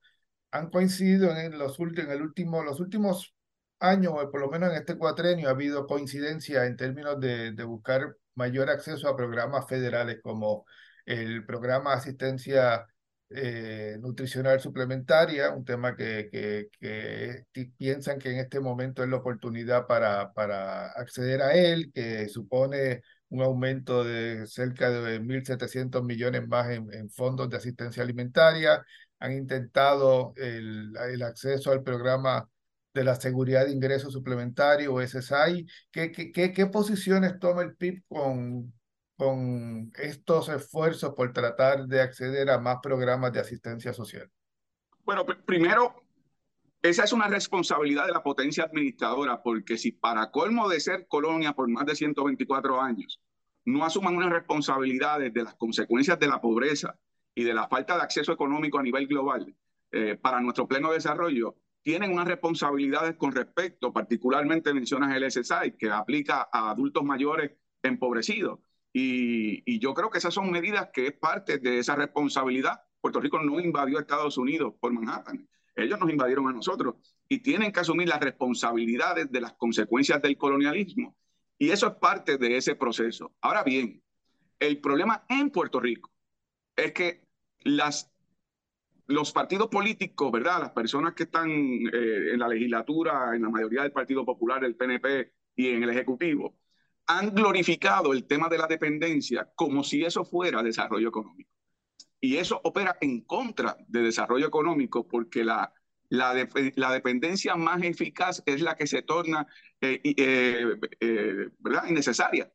[0.52, 3.36] han coincidido en los, en el último, los últimos
[3.80, 7.64] años, o por lo menos en este cuatrenio, ha habido coincidencia en términos de, de
[7.64, 10.66] buscar mayor acceso a programas federales como
[11.06, 12.88] el programa de asistencia
[13.34, 19.18] eh, nutricional suplementaria, un tema que, que, que, piensan que en este momento es la
[19.18, 26.48] oportunidad para, para acceder a él, que supone un aumento de cerca de 1.700 millones
[26.48, 28.84] más en, en, fondos de asistencia alimentaria.
[29.20, 32.50] Han intentado el, el acceso al programa
[32.94, 35.66] de la seguridad de ingresos suplementario o SSI.
[35.92, 38.74] ¿Qué, qué, qué, posiciones toma el PIB con,
[39.22, 44.28] con estos esfuerzos por tratar de acceder a más programas de asistencia social?
[45.04, 45.94] Bueno, primero,
[46.82, 51.54] esa es una responsabilidad de la potencia administradora, porque si para colmo de ser colonia
[51.54, 53.22] por más de 124 años,
[53.64, 56.98] no asuman unas responsabilidades de las consecuencias de la pobreza
[57.36, 59.56] y de la falta de acceso económico a nivel global
[59.92, 65.92] eh, para nuestro pleno desarrollo, tienen unas responsabilidades con respecto, particularmente mencionas el SSI, que
[65.92, 67.52] aplica a adultos mayores
[67.84, 68.58] empobrecidos.
[68.94, 72.82] Y, yo creo que esas son medidas que es parte de esa responsabilidad.
[73.00, 75.48] Puerto Rico no invadió a Estados Unidos por Manhattan.
[75.76, 76.96] Ellos nos invadieron a nosotros
[77.28, 81.16] y tienen que asumir las responsabilidades de las consecuencias del colonialismo.
[81.58, 83.34] Y eso es parte de ese proceso.
[83.42, 84.04] Ahora bien,
[84.60, 86.12] el problema en Puerto Rico
[86.76, 87.22] es que
[87.62, 88.12] las
[89.08, 90.60] los partidos políticos, ¿verdad?
[90.60, 94.76] Las personas que están eh, en la legislatura, en la mayoría del Partido Popular, el
[94.76, 96.56] PNP y en el Ejecutivo,
[97.08, 101.50] han glorificado el tema de la dependencia como si eso fuera desarrollo económico.
[102.20, 105.74] Y eso opera en contra de desarrollo económico porque la,
[106.10, 109.48] la, dependencia más eficaz es la que se torna
[109.80, 111.50] eh, eh, eh,
[111.90, 112.52] innecesaria.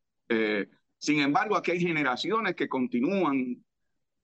[0.99, 3.65] sin embargo, aquí hay generaciones que continúan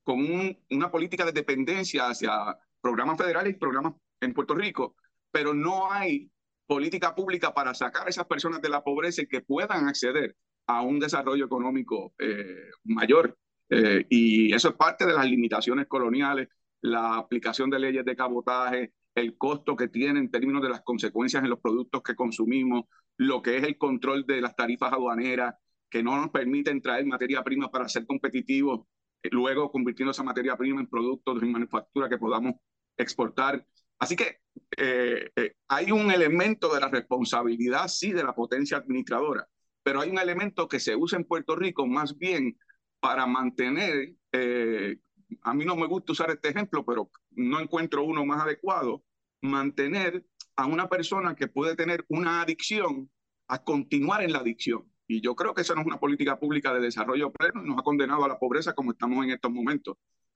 [0.03, 4.95] con una política de dependencia hacia programas federales y programas en Puerto Rico,
[5.31, 6.29] pero no hay
[6.65, 10.35] política pública para sacar a esas personas de la pobreza y que puedan acceder
[10.67, 13.37] a un desarrollo económico eh, mayor.
[13.69, 16.49] Eh, y eso es parte de las limitaciones coloniales,
[16.81, 21.43] la aplicación de leyes de cabotaje, el costo que tiene en términos de las consecuencias
[21.43, 22.85] en los productos que consumimos,
[23.17, 25.55] lo que es el control de las tarifas aduaneras,
[25.89, 28.87] que no nos permiten traer materia prima para ser competitivos,
[29.21, 32.55] eh, luego convirtiendo esa materia prima en productos en manufactura que podamos
[32.97, 33.65] exportar.
[34.03, 34.41] Así que
[34.75, 39.47] eh, eh, hay un elemento de la responsabilidad, sí, de la potencia administradora,
[39.81, 42.57] pero hay un elemento que se usa en Puerto Rico más bien
[42.99, 44.97] para mantener, eh,
[45.41, 49.05] a mí no me gusta usar este ejemplo, pero no encuentro uno más adecuado,
[49.41, 50.25] mantener
[50.57, 53.09] a una persona que puede tener una adicción
[53.47, 54.83] a continuar en la adicción.
[55.07, 57.79] Y yo creo que esa no es una política pública de desarrollo pleno y nos
[57.79, 59.95] ha condenado a la pobreza como estamos en estos momentos.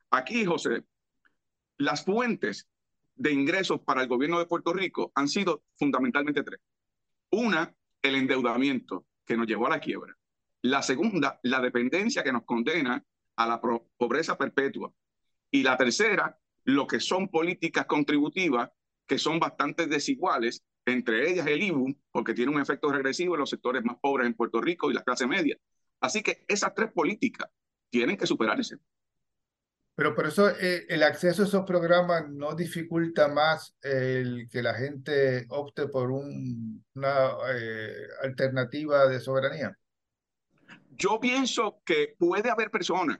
[0.09, 0.85] Aquí, José,
[1.77, 2.69] las fuentes
[3.17, 6.59] de ingresos para el gobierno de Puerto Rico han sido fundamentalmente tres.
[7.31, 10.15] Una, el endeudamiento que nos llevó a la quiebra.
[10.61, 13.03] La segunda, la dependencia que nos condena
[13.35, 14.91] a la pobreza perpetua.
[15.51, 18.69] Y la tercera, lo que son políticas contributivas
[19.05, 23.49] que son bastante desiguales, entre ellas el IBU, porque tiene un efecto regresivo en los
[23.49, 25.57] sectores más pobres en Puerto Rico y la clase media.
[26.01, 27.49] Así que esas tres políticas
[27.89, 28.77] tienen que superarse.
[29.97, 34.75] Pero por eso eh, el acceso a esos programas no dificulta más el que la
[34.75, 39.75] gente opte por un, una eh, alternativa de soberanía.
[40.91, 43.17] Yo pienso que puede haber personas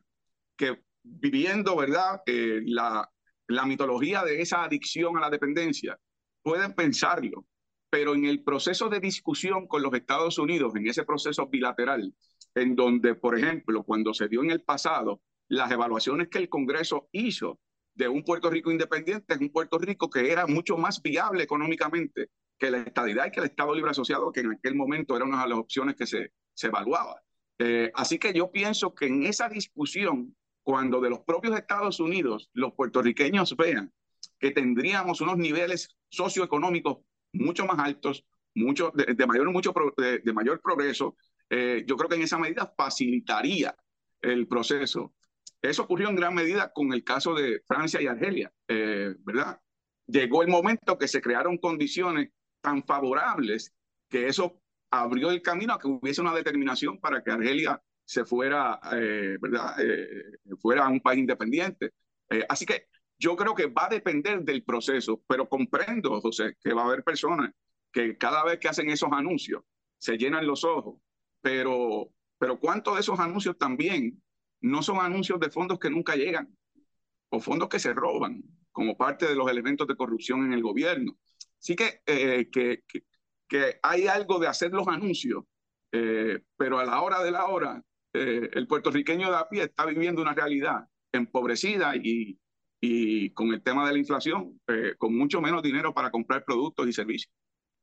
[0.56, 2.22] que viviendo, ¿verdad?
[2.28, 3.10] Eh, la,
[3.48, 6.00] la mitología de esa adicción a la dependencia,
[6.44, 7.48] pueden pensarlo,
[7.90, 12.14] pero en el proceso de discusión con los Estados Unidos, en ese proceso bilateral,
[12.54, 17.08] en donde, por ejemplo, cuando se dio en el pasado las evaluaciones que el Congreso
[17.12, 17.60] hizo
[17.96, 22.30] de un Puerto Rico independiente es un Puerto Rico que era mucho más viable económicamente
[22.58, 25.44] que la estadidad y que el Estado Libre Asociado, que en aquel momento era una
[25.44, 27.22] de las opciones que se, se evaluaba.
[27.60, 32.50] Eh, así que yo pienso que en esa discusión, cuando de los propios Estados Unidos
[32.54, 33.94] los puertorriqueños vean
[34.40, 37.00] que tendríamos unos niveles socioeconómicos
[37.34, 41.16] mucho más altos, mucho, de, mayor, mucho, de, mayor progreso,
[41.50, 43.76] eh, yo creo que en esa medida facilitaría
[44.22, 45.14] el proceso.
[45.62, 49.60] Eso ocurrió en gran medida con el caso de Francia y Argelia, eh, ¿verdad?
[50.06, 52.30] Llegó el momento que se crearon condiciones
[52.62, 53.74] tan favorables
[54.10, 58.80] que eso abrió el camino a que hubiese una determinación para que Argelia se fuera,
[58.94, 59.76] eh, ¿verdad?
[59.80, 61.92] Eh, fuera un país independiente.
[62.50, 62.88] así que
[63.20, 67.04] yo creo que va a depender del proceso, pero comprendo, José, que va a haber
[67.04, 67.52] personas
[67.92, 69.64] que cada vez que hacen esos anuncios
[69.98, 71.00] se llenan los ojos,
[71.42, 74.22] pero, pero ¿cuántos de esos anuncios también
[74.62, 76.56] no son anuncios de fondos que nunca llegan
[77.30, 81.18] o fondos que se roban como parte de los elementos de corrupción en el gobierno.
[81.60, 82.84] Así que, eh, que,
[83.82, 85.46] hay algo de hacer los anuncios,
[85.92, 87.82] eh, pero a la hora de la hora,
[88.14, 92.40] eh, el puertorriqueño de a pie está viviendo una realidad empobrecida y,
[92.80, 94.62] y con el tema de la inflación,
[95.00, 97.34] con mucho menos dinero para comprar productos y servicios.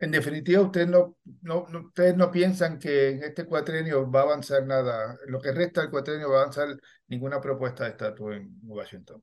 [0.05, 4.67] En definitiva, ustedes no, no, ustedes no piensan que en este cuatrenio va a avanzar
[4.67, 9.23] nada, lo que resta del cuatrenio va a avanzar ninguna propuesta de estatus en Washington.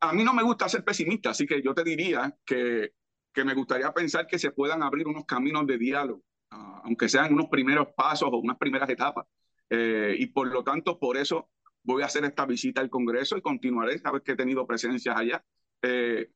[0.00, 2.92] a mí no me gusta ser pesimista, así que yo te diría que,
[3.32, 7.32] que me gustaría pensar que se puedan abrir unos caminos de diálogo, ah, aunque sean
[7.32, 9.24] unos primeros pasos o unas primeras etapas.
[9.70, 11.48] Eh, y por lo tanto, por eso
[11.82, 15.42] voy a hacer esta visita al Congreso y continuaré, vez que he tenido presencias allá.
[15.80, 16.30] Eh,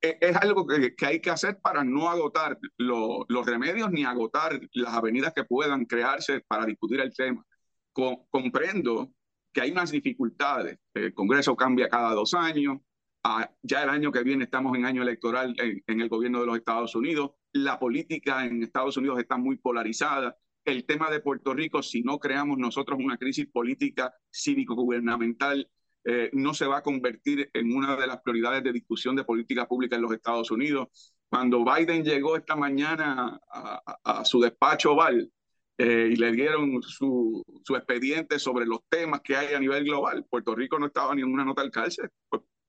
[0.00, 5.32] es algo que, hay que hacer para no agotar los remedios ni agotar las avenidas
[5.34, 7.44] que puedan crearse para discutir el tema.
[7.92, 9.12] comprendo
[9.52, 10.78] que hay unas dificultades.
[10.94, 12.78] El Congreso cambia cada dos años.
[13.24, 16.46] Ah, ya el año que viene estamos en año electoral en, en el gobierno de
[16.46, 17.32] los Estados Unidos.
[17.52, 20.36] La política en Estados Unidos está muy polarizada.
[20.64, 25.68] El tema de Puerto Rico, si no creamos nosotros una crisis política cívico-gubernamental,
[26.04, 29.66] eh, no se va a convertir en una de las prioridades de discusión de política
[29.66, 31.14] pública en los Estados Unidos.
[31.28, 35.30] Cuando Biden llegó esta mañana a, su despacho oval
[35.76, 40.24] eh, y le dieron su, su, expediente sobre los temas que hay a nivel global,
[40.30, 42.08] Puerto Rico no estaba ni en una nota al cárcel,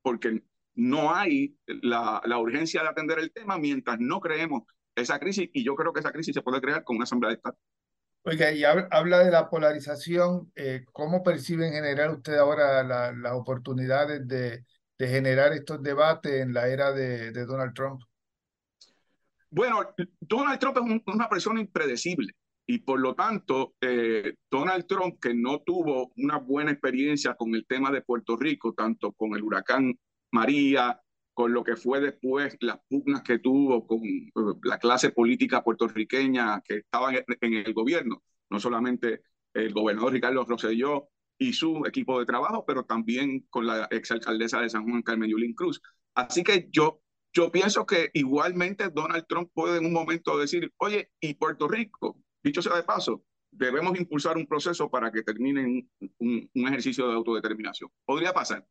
[0.01, 0.43] porque
[0.75, 4.63] no hay la, la urgencia de atender el tema mientras no creemos
[4.95, 7.35] esa crisis y yo creo que esa crisis se puede crear con una asamblea de
[7.35, 7.57] Estado.
[8.23, 10.51] Oiga, y habla de la polarización.
[10.55, 14.65] Eh, ¿Cómo percibe en general usted ahora las oportunidades de,
[14.97, 18.01] de, generar estos debates en la era de, de Donald Trump?
[19.49, 22.33] Bueno, Donald Trump es una persona impredecible
[22.69, 27.65] y por lo tanto, eh, Donald Trump, que no tuvo una buena experiencia con el
[27.65, 29.97] tema de Puerto Rico, tanto con el huracán
[30.31, 31.01] María,
[31.33, 34.31] con lo que fue después las pugnas que tuvo con eh,
[34.63, 39.21] la clase política puertorriqueña que estaba en el gobierno, no solamente
[39.53, 44.69] el gobernador Ricardo Rosselló y su equipo de trabajo, pero también con la exalcaldesa de
[44.69, 45.81] San Juan, Carmen Yulín Cruz.
[46.13, 47.01] Así que yo,
[47.33, 52.17] yo pienso que igualmente Donald Trump puede en un momento decir, oye, ¿y Puerto Rico?
[52.43, 57.15] Dicho sea de paso, debemos impulsar un proceso para que termine un, un ejercicio de
[57.15, 57.89] autodeterminación.
[58.05, 58.65] Podría pasar.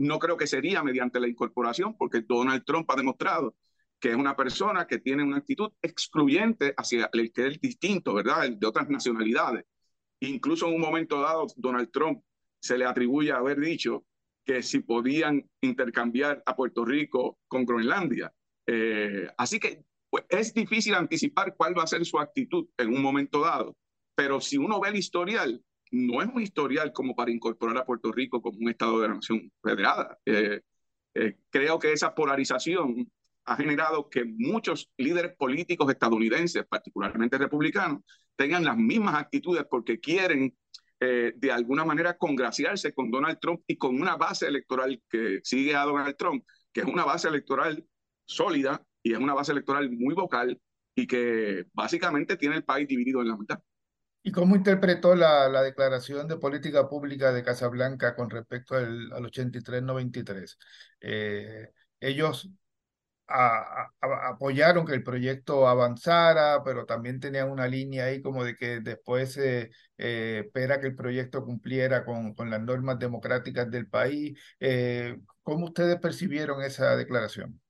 [0.00, 3.54] No creo que sería mediante la incorporación, porque Donald Trump ha demostrado
[4.00, 8.50] que es una persona que tiene una actitud excluyente hacia el que es distinto, ¿verdad?
[8.50, 9.66] de otras nacionalidades.
[10.20, 12.22] Incluso en un momento dado, Donald Trump
[12.62, 14.06] se le atribuye haber dicho
[14.42, 18.32] que si podían intercambiar a Puerto Rico con Groenlandia.
[18.66, 23.02] Eh, así que pues, es difícil anticipar cuál va a ser su actitud en un
[23.02, 23.76] momento dado,
[24.14, 28.12] pero si uno ve el historial, no es un historial como para incorporar a Puerto
[28.12, 30.18] Rico como un Estado de la Nación federada.
[30.24, 30.60] Eh,
[31.14, 33.10] eh, creo que esa polarización
[33.44, 38.02] ha generado que muchos líderes políticos estadounidenses, particularmente republicanos,
[38.36, 40.54] tengan las mismas actitudes porque quieren
[41.00, 45.74] eh, de alguna manera congraciarse con Donald Trump y con una base electoral que sigue
[45.74, 47.84] a Donald Trump, que es una base electoral
[48.26, 50.60] sólida y es una base electoral muy vocal
[50.94, 53.60] y que básicamente tiene el país dividido en la mitad.
[54.22, 59.24] ¿Y cómo interpretó la, la, declaración de política pública de Casablanca con respecto al, al
[59.24, 60.58] 83-93?
[61.00, 62.50] Eh, ellos
[63.30, 68.80] a, apoyaron que el proyecto avanzara, pero también tenían una línea ahí como de que
[68.80, 74.38] después se eh, espera que el proyecto cumpliera con, con las normas democráticas del país.
[74.58, 77.60] Eh, ¿Cómo ustedes percibieron esa declaración?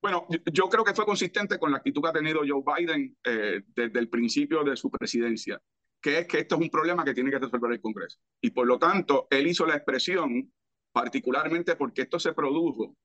[0.00, 3.62] Bueno, yo creo que fue consistente con la actitud que ha tenido Joe Biden eh,
[3.68, 5.60] desde el principio de su presidencia
[6.02, 8.18] que es que esto es un problema que tiene que resolver el Congreso.
[8.40, 10.52] Y por lo tanto, él hizo la expresión,
[10.92, 12.96] particularmente porque esto se produjo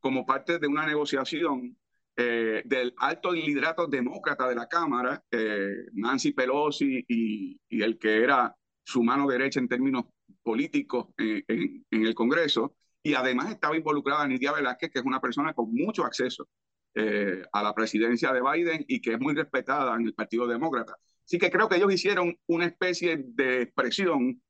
[0.00, 1.76] como parte de una negociación
[2.16, 8.56] eh, del alto liderato demócrata de la Cámara, eh, Nancy Pelosi y, el que era
[8.82, 10.04] su mano derecha en términos
[10.42, 11.44] políticos en,
[11.90, 16.04] en, el Congreso, y además estaba involucrada Nidia Velázquez, que es una persona con mucho
[16.04, 16.48] acceso
[16.94, 20.96] eh, a la presidencia de Biden y que es muy respetada en el Partido Demócrata.
[21.26, 24.40] Así que creo que ellos hicieron una especie de expresión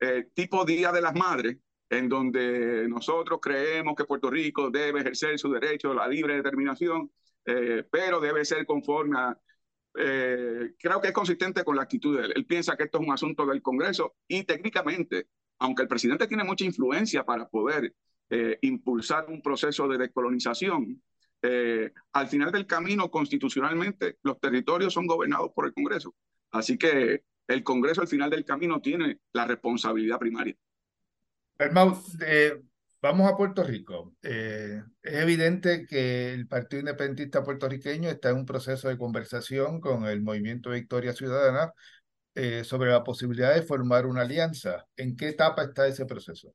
[0.00, 1.56] eh, tipo Día de las Madres,
[1.88, 7.10] en donde nosotros creemos que Puerto Rico debe ejercer su derecho a la libre determinación,
[7.46, 9.40] eh, pero debe ser conforme a...
[9.98, 12.32] Eh, creo que es consistente con la actitud de él.
[12.36, 15.28] Él piensa que esto es un asunto del Congreso y técnicamente,
[15.58, 17.94] aunque el presidente tiene mucha influencia para poder
[18.60, 21.00] impulsar un proceso de descolonización,
[21.42, 26.14] eh, al final del camino, constitucionalmente, los territorios son gobernados por el Congreso.
[26.50, 30.56] Así que el Congreso al final del camino tiene la responsabilidad primaria.
[31.58, 32.60] Hermano, eh,
[33.00, 34.14] vamos a Puerto Rico.
[34.22, 40.06] Eh, es evidente que el Partido Independentista puertorriqueño está en un proceso de conversación con
[40.06, 41.72] el Movimiento Victoria Ciudadana
[42.64, 44.84] sobre la posibilidad de formar una alianza.
[44.94, 46.54] ¿En qué etapa está ese proceso?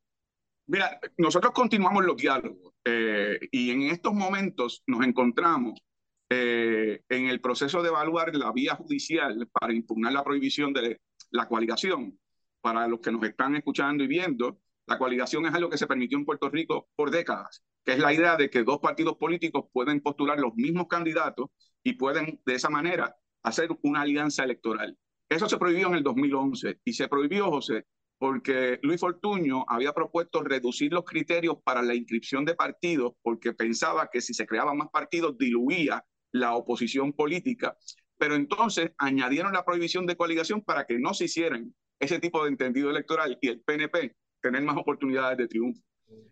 [0.72, 5.82] Mira, nosotros continuamos los diálogos eh, y en estos momentos nos encontramos
[6.30, 11.02] eh, en el proceso de evaluar la vía judicial para impugnar la prohibición de
[11.32, 12.18] la coaligación.
[12.62, 16.18] Para los que nos están escuchando y viendo, la coaligación es algo que se permitió
[16.18, 20.00] en Puerto Rico por décadas, que es la idea de que dos partidos políticos pueden
[20.00, 21.50] postular los mismos candidatos
[21.84, 23.14] y pueden de esa manera
[23.44, 24.98] hacer una alianza electoral.
[25.28, 27.88] Eso se prohibió en el 2011 y se prohibió, José,
[28.22, 34.12] porque Luis Fortuño había propuesto reducir los criterios para la inscripción de partidos porque pensaba
[34.14, 37.76] que si se creaban más partidos diluía la oposición política,
[38.20, 42.52] pero entonces añadieron la prohibición de coaligación para que no se hicieran ese tipo de
[42.52, 45.82] entendido electoral y el PNP tener más oportunidades de triunfo.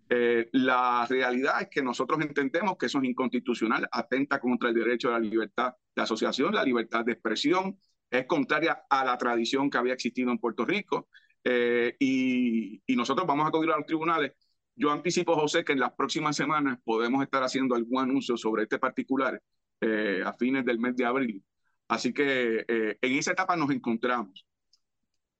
[0.09, 5.09] Eh, la realidad es que nosotros entendemos que eso es inconstitucional, atenta contra el derecho
[5.09, 7.79] a la libertad de asociación, la libertad de expresión,
[8.11, 11.07] es contraria a la tradición que había existido en Puerto Rico,
[11.51, 14.33] eh, y, y, nosotros vamos a acudir a los tribunales.
[14.75, 18.77] Yo anticipo, José, que en las próximas semanas podemos estar haciendo algún anuncio sobre este
[18.77, 19.41] particular
[19.81, 21.43] eh, a fines del mes de abril.
[21.87, 24.45] Así que eh, en esa etapa nos encontramos.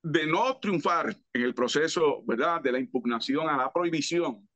[0.02, 4.48] De no triunfar en el proceso, ¿verdad?, de la impugnación a la prohibición,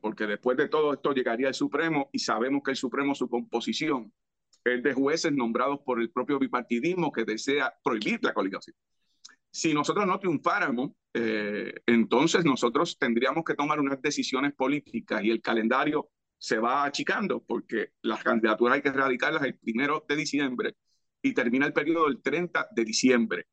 [0.00, 4.12] porque después de todo esto llegaría el Supremo y sabemos que el Supremo, su composición,
[4.62, 8.76] es de jueces nombrados por el propio bipartidismo que desea prohibir la coligación.
[9.54, 15.40] Si nosotros no triunfáramos, eh, entonces nosotros tendríamos que tomar unas decisiones políticas y el
[15.40, 20.74] calendario se va achicando porque las candidaturas hay que erradicarlas el primero de diciembre
[21.22, 23.46] y termina el periodo el 30 de diciembre.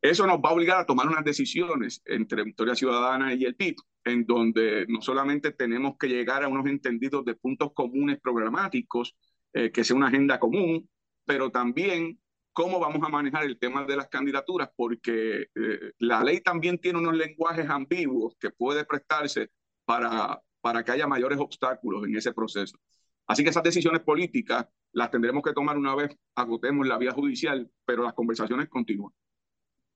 [0.00, 3.74] Eso nos va a obligar a tomar unas decisiones entre Victoria Ciudadana y el PIB,
[4.04, 9.16] en donde no solamente tenemos que llegar a unos entendidos de puntos comunes programáticos,
[9.52, 10.88] eh, que sea una agenda común,
[11.24, 12.20] pero también
[12.56, 16.98] cómo vamos a manejar el tema de las candidaturas, porque eh, la ley también tiene
[16.98, 19.50] unos lenguajes ambiguos que puede prestarse
[19.84, 22.78] para, para que haya mayores obstáculos en ese proceso.
[23.26, 27.70] Así que esas decisiones políticas las tendremos que tomar una vez agotemos la vía judicial,
[27.84, 29.12] pero las conversaciones continúan.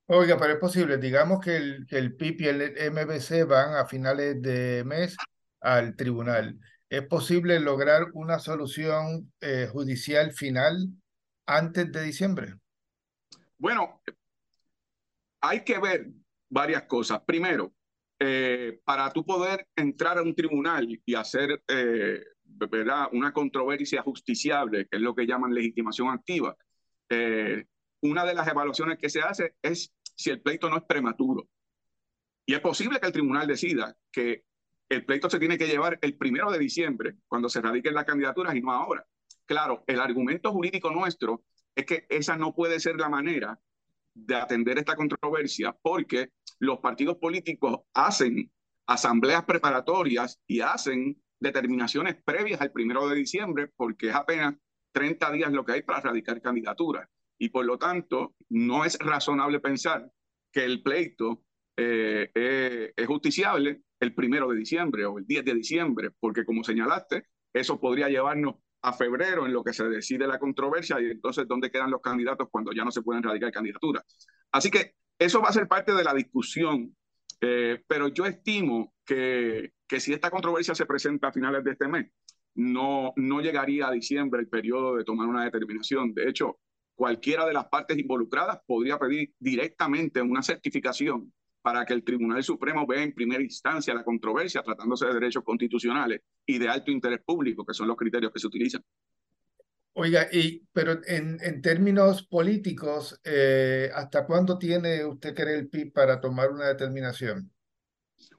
[0.04, 4.42] Oiga, pero es posible, digamos que el, que el y el MBC van a finales
[4.42, 5.16] de mes
[5.62, 6.58] al tribunal.
[6.90, 10.90] ¿Es posible lograr una solución eh, judicial final
[11.57, 12.55] antes de diciembre?
[13.59, 14.01] Bueno,
[15.40, 16.11] hay que ver
[16.48, 17.20] varias cosas.
[17.26, 17.72] Primero,
[18.18, 22.22] eh, para tú poder entrar a un tribunal y hacer eh,
[23.12, 26.57] una controversia justiciable, que es lo que llaman legitimación activa,
[28.03, 31.48] una de las evaluaciones que se hace es si el pleito no es prematuro.
[32.46, 34.44] Y es posible que el tribunal decida que
[34.88, 38.55] el pleito se tiene que llevar el primero de diciembre, cuando se radiquen las candidaturas
[38.55, 39.07] y no ahora.
[39.51, 41.42] Claro, el argumento jurídico nuestro
[41.74, 43.59] es que esa no puede ser la manera
[44.14, 46.30] de atender esta controversia porque
[46.61, 48.48] los partidos políticos hacen
[48.86, 54.55] asambleas preparatorias y hacen determinaciones previas al primero de diciembre porque es apenas
[54.92, 59.59] 30 días lo que hay para radicar candidaturas y por lo tanto no es razonable
[59.59, 60.12] pensar
[60.53, 61.42] que el pleito
[61.76, 66.62] eh, eh, es justiciable el primero de diciembre o el 10 de diciembre, porque como
[66.62, 71.46] señalaste, eso podría llevarnos a febrero en lo que se decide la controversia y entonces
[71.46, 74.04] dónde quedan los candidatos cuando ya no se pueden radicar candidaturas.
[74.52, 76.96] Así que eso va a ser parte de la discusión,
[77.40, 81.88] eh, pero yo estimo que, que si esta controversia se presenta a finales de este
[81.88, 82.10] mes,
[82.54, 86.14] no, no llegaría a diciembre el periodo de tomar una determinación.
[86.14, 86.58] De hecho,
[86.94, 91.32] cualquiera de las partes involucradas podría pedir directamente una certificación
[91.62, 96.22] para que el Tribunal Supremo vea en primera instancia la controversia tratándose de derechos constitucionales
[96.46, 98.82] y de alto interés público, que son los criterios que se utilizan.
[99.92, 105.92] Oiga, y, pero en, en términos políticos, eh, ¿hasta cuándo tiene usted que el PIB
[105.92, 107.50] para tomar una determinación?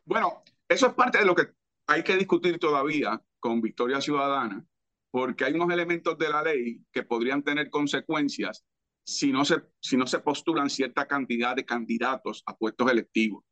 [0.06, 1.50] Bueno, eso es parte de lo que
[1.88, 4.66] hay que discutir todavía con Victoria Ciudadana,
[5.12, 8.64] porque hay unos elementos de la ley que podrían tener consecuencias
[9.04, 13.44] si no se, si no se postulan cierta cantidad de candidatos a puestos electivos.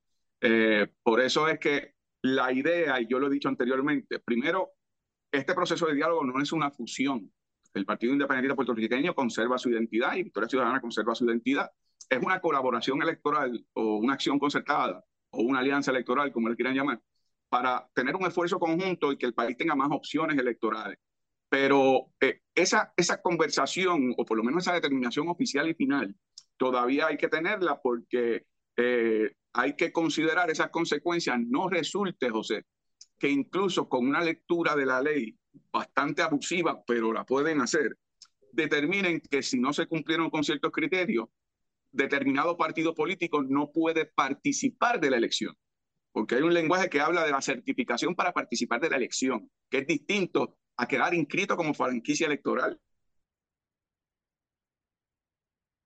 [0.42, 4.72] Eh, por eso es que la idea, y yo lo he dicho anteriormente, primero,
[5.32, 7.32] este proceso de diálogo no es una fusión.
[7.74, 11.70] El Partido Independiente Puertorriqueño conserva su identidad y Victoria Ciudadana conserva su identidad.
[12.10, 16.74] Es una colaboración electoral o una acción concertada o una alianza electoral, como le quieran
[16.74, 17.00] llamar,
[17.48, 20.98] para tener un esfuerzo conjunto y que el país tenga más opciones electorales.
[21.50, 26.16] Pero eh, esa, esa conversación, o por lo menos esa determinación oficial y final,
[26.58, 28.46] todavía hay que tenerla porque
[28.78, 31.38] eh, hay que considerar esas consecuencias.
[31.40, 32.66] No resulte, José,
[33.18, 35.36] que incluso con una lectura de la ley
[35.72, 37.98] bastante abusiva, pero la pueden hacer,
[38.52, 41.30] determinen que si no se cumplieron con ciertos criterios,
[41.92, 45.56] determinado partido político no puede participar de la elección.
[46.12, 49.80] Porque hay un lenguaje que habla de la certificación para participar de la elección, que
[49.80, 52.80] es distinto a quedar inscrito como franquicia electoral.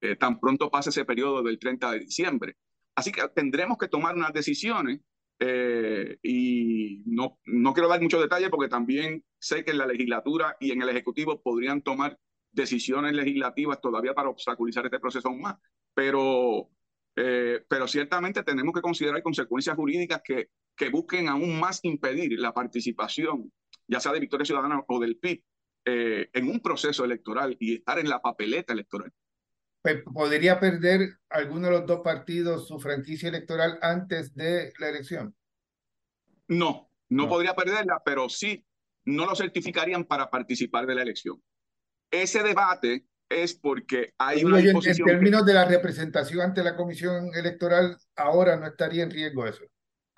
[0.02, 2.58] Eh, tan pronto pase ese periodo del 30 de diciembre.
[2.96, 5.00] Así que tendremos que tomar unas decisiones
[5.40, 10.58] eh, y no, no quiero dar muchos detalles porque también sé que en la legislatura
[10.60, 12.20] y en el Ejecutivo podrían tomar
[12.52, 15.56] decisiones legislativas todavía para obstaculizar este proceso aún más.
[15.96, 16.70] Pero,
[17.16, 22.54] eh, pero ciertamente tenemos que considerar consecuencias jurídicas que, que busquen aún más impedir la
[22.54, 23.52] participación
[23.94, 25.44] ya sea de Victoria Ciudadana o del PIB,
[25.86, 29.14] eh, en un proceso electoral y estar en la papeleta electoral.
[29.84, 35.36] Pues, ¿Podría perder alguno de los dos partidos su franquicia electoral antes de la elección?
[36.48, 38.66] No, no, podría perderla, pero sí
[39.06, 41.44] no lo certificarían para participar de la elección.
[42.10, 47.98] Ese debate es porque hay una En términos de la representación ante la comisión electoral,
[48.16, 49.66] ahora no estaría en riesgo eso.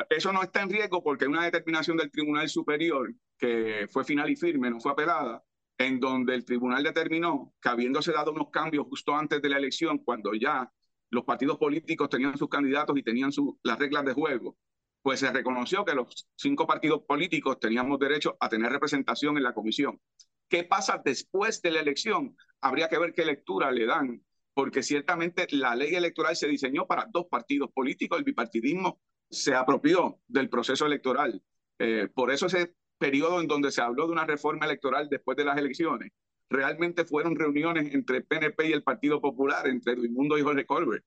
[0.09, 4.29] Eso no está en riesgo porque hay una determinación del Tribunal Superior que fue final
[4.29, 5.43] y firme, no fue apelada,
[5.77, 9.99] en donde el tribunal determinó que habiéndose dado unos cambios justo antes de la elección,
[9.99, 10.71] cuando ya
[11.09, 13.31] los partidos políticos tenían sus candidatos y tenían
[13.63, 14.57] las reglas de juego,
[15.01, 19.53] pues se reconoció que los cinco partidos políticos teníamos derecho a tener representación en la
[19.53, 19.99] comisión.
[20.47, 22.35] ¿Qué pasa después de la elección?
[22.61, 24.23] Habría que ver qué lectura le dan
[24.55, 30.21] porque ciertamente la ley electoral se diseñó para dos partidos políticos, el bipartidismo se apropió
[30.27, 31.43] del proceso electoral.
[31.77, 35.45] Eh, por eso ese periodo en donde se habló de una reforma electoral después de
[35.45, 36.11] las elecciones,
[36.49, 41.03] realmente fueron reuniones entre el PNP y el Partido Popular, entre Edmundo y Jorge Colbert.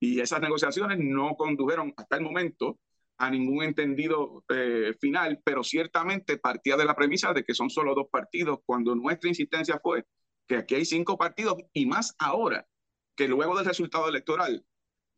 [0.00, 2.78] Y esas negociaciones no condujeron hasta el momento
[3.18, 7.94] a ningún entendido eh, final, pero ciertamente partía de la premisa de que son solo
[7.94, 10.04] dos partidos, cuando nuestra insistencia fue
[10.46, 12.66] que aquí hay cinco partidos y más ahora
[13.14, 14.64] que luego del resultado electoral,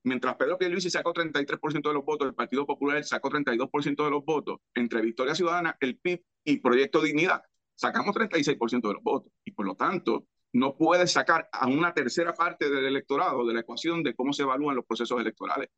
[0.05, 4.25] mientras Pedro Pierluisi sacó 33% de los votos, el Partido Popular sacó 32% de los
[4.25, 7.43] votos, entre Victoria Ciudadana, el PIB y Proyecto Dignidad,
[7.75, 9.33] sacamos 36% de los votos.
[9.45, 13.61] Y por lo tanto, no puede sacar a una tercera parte del electorado de la
[13.61, 15.69] ecuación de cómo se evalúan los procesos electorales.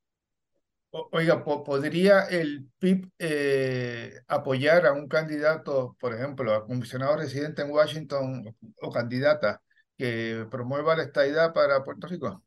[1.11, 7.71] Oiga, ¿podría el PIB eh, apoyar a un candidato, por ejemplo, a comisionado residente en
[7.73, 9.61] Washington o candidata
[9.99, 12.45] que promueva la estadidad para Puerto Rico?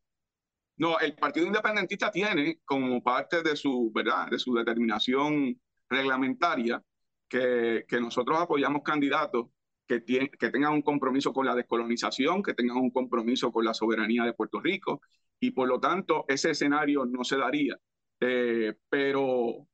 [0.78, 4.30] No, el Partido Independentista tiene como parte de su, ¿verdad?
[4.30, 5.60] de su determinación
[5.90, 6.84] reglamentaria
[7.28, 9.48] que, que nosotros apoyamos candidatos
[9.88, 13.74] que, tienen, que tengan un compromiso con la descolonización, que tengan un compromiso con la
[13.74, 15.02] soberanía de Puerto Rico,
[15.40, 17.78] y por lo tanto ese escenario no se daría.
[18.20, 19.68] Eh, pero,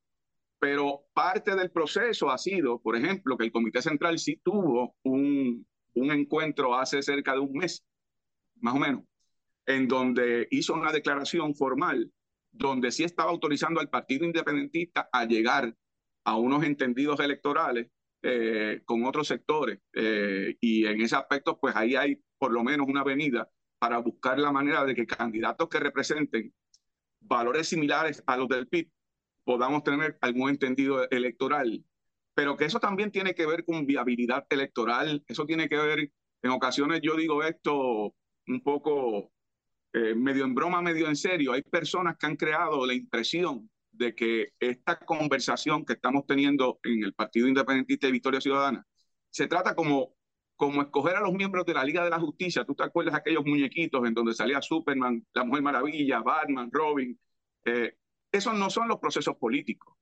[0.59, 5.65] pero parte del proceso ha sido, por ejemplo, que el Comité Central sí tuvo un,
[5.95, 7.83] un encuentro hace cerca de un mes,
[8.61, 9.03] más o menos,
[9.65, 12.11] en donde hizo una declaración formal
[12.51, 15.75] donde sí estaba autorizando al Partido Independentista a llegar
[16.25, 17.89] a unos entendidos electorales
[18.21, 19.79] eh, con otros sectores.
[19.93, 23.49] Eh, y en ese aspecto, pues ahí hay por lo menos una avenida
[23.79, 26.53] para buscar la manera de que candidatos que representen
[27.19, 28.89] valores similares a los del PIB
[29.43, 31.83] podamos tener algún entendido electoral
[32.33, 36.11] pero que eso también tiene que ver con viabilidad electoral, eso tiene que ver,
[36.41, 38.15] en ocasiones yo digo esto
[38.47, 39.31] un poco
[39.93, 44.15] eh, medio en broma, medio en serio, hay personas que han creado la impresión de
[44.15, 48.83] que esta conversación que estamos teniendo en el Partido Independentista de Victoria Ciudadana
[49.29, 50.15] se trata como,
[50.55, 52.65] como escoger a los miembros de la Liga de la Justicia.
[52.65, 57.19] ¿Tú te acuerdas de aquellos muñequitos en donde salía Superman, la Mujer Maravilla, Batman, Robin?
[57.65, 57.95] Eh,
[58.31, 59.95] esos no son los procesos políticos.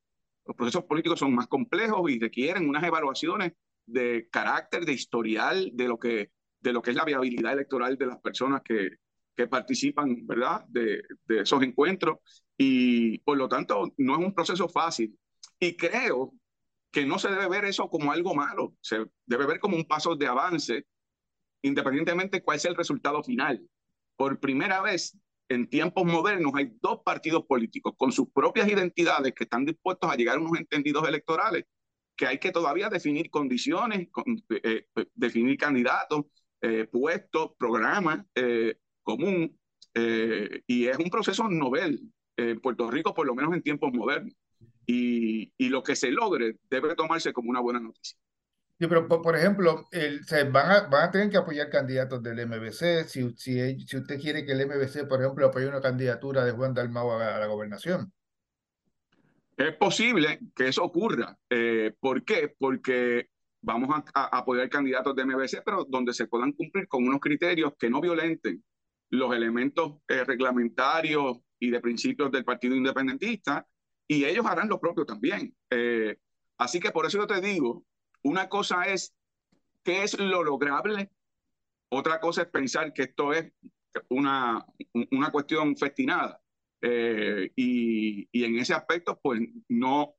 [0.45, 3.53] Los procesos políticos son más complejos y requieren unas evaluaciones
[3.85, 6.31] de carácter, de historial, de lo que,
[6.61, 8.91] de lo que es la viabilidad electoral de las personas que,
[9.35, 12.19] que participan, ¿verdad?, de, de esos encuentros.
[12.57, 15.17] Y por lo tanto, no es un proceso fácil.
[15.59, 16.33] Y creo
[16.91, 20.15] que no se debe ver eso como algo malo, se debe ver como un paso
[20.15, 20.85] de avance,
[21.61, 23.65] independientemente de cuál sea el resultado final.
[24.17, 25.17] Por primera vez
[25.47, 30.15] en tiempos modernos hay dos partidos políticos con sus propias identidades que están dispuestos a
[30.15, 31.65] llegar a unos entendidos electorales,
[32.15, 34.07] que hay que todavía definir condiciones,
[34.49, 36.25] eh, eh, definir candidatos,
[36.61, 38.25] eh, puestos, programas
[39.03, 39.57] común,
[39.93, 42.01] y es un proceso novel
[42.37, 44.33] en Puerto Rico, por lo menos en tiempos modernos.
[44.85, 48.17] Y, y lo que se logre debe tomarse como una buena noticia.
[48.81, 52.47] Sí, pero por, ejemplo, el, se van, a, van a tener que apoyar candidatos del
[52.47, 53.07] MBC.
[53.07, 56.73] Si, si, si usted quiere que el MBC, por ejemplo, apoye una candidatura de Juan
[56.73, 58.11] Dalmau a, la gobernación.
[59.55, 61.37] Es posible que eso ocurra.
[61.47, 62.55] Eh, ¿Por qué?
[62.57, 63.29] Porque
[63.61, 67.87] vamos a, apoyar candidatos de MBC, pero donde se puedan cumplir con unos criterios que
[67.87, 68.63] no violenten
[69.11, 73.67] los elementos eh, reglamentarios y de principios del Partido Independentista,
[74.07, 75.55] y ellos harán lo propio también.
[75.69, 76.17] Eh,
[76.57, 77.85] así que por eso yo te digo
[78.23, 79.13] una cosa es
[79.83, 81.11] qué es lo lograble,
[81.89, 83.51] otra cosa es pensar que esto es
[84.09, 84.65] una,
[85.11, 86.41] una cuestión festinada.
[86.81, 89.39] Eh, y, y, en ese aspecto, pues
[89.69, 90.15] no,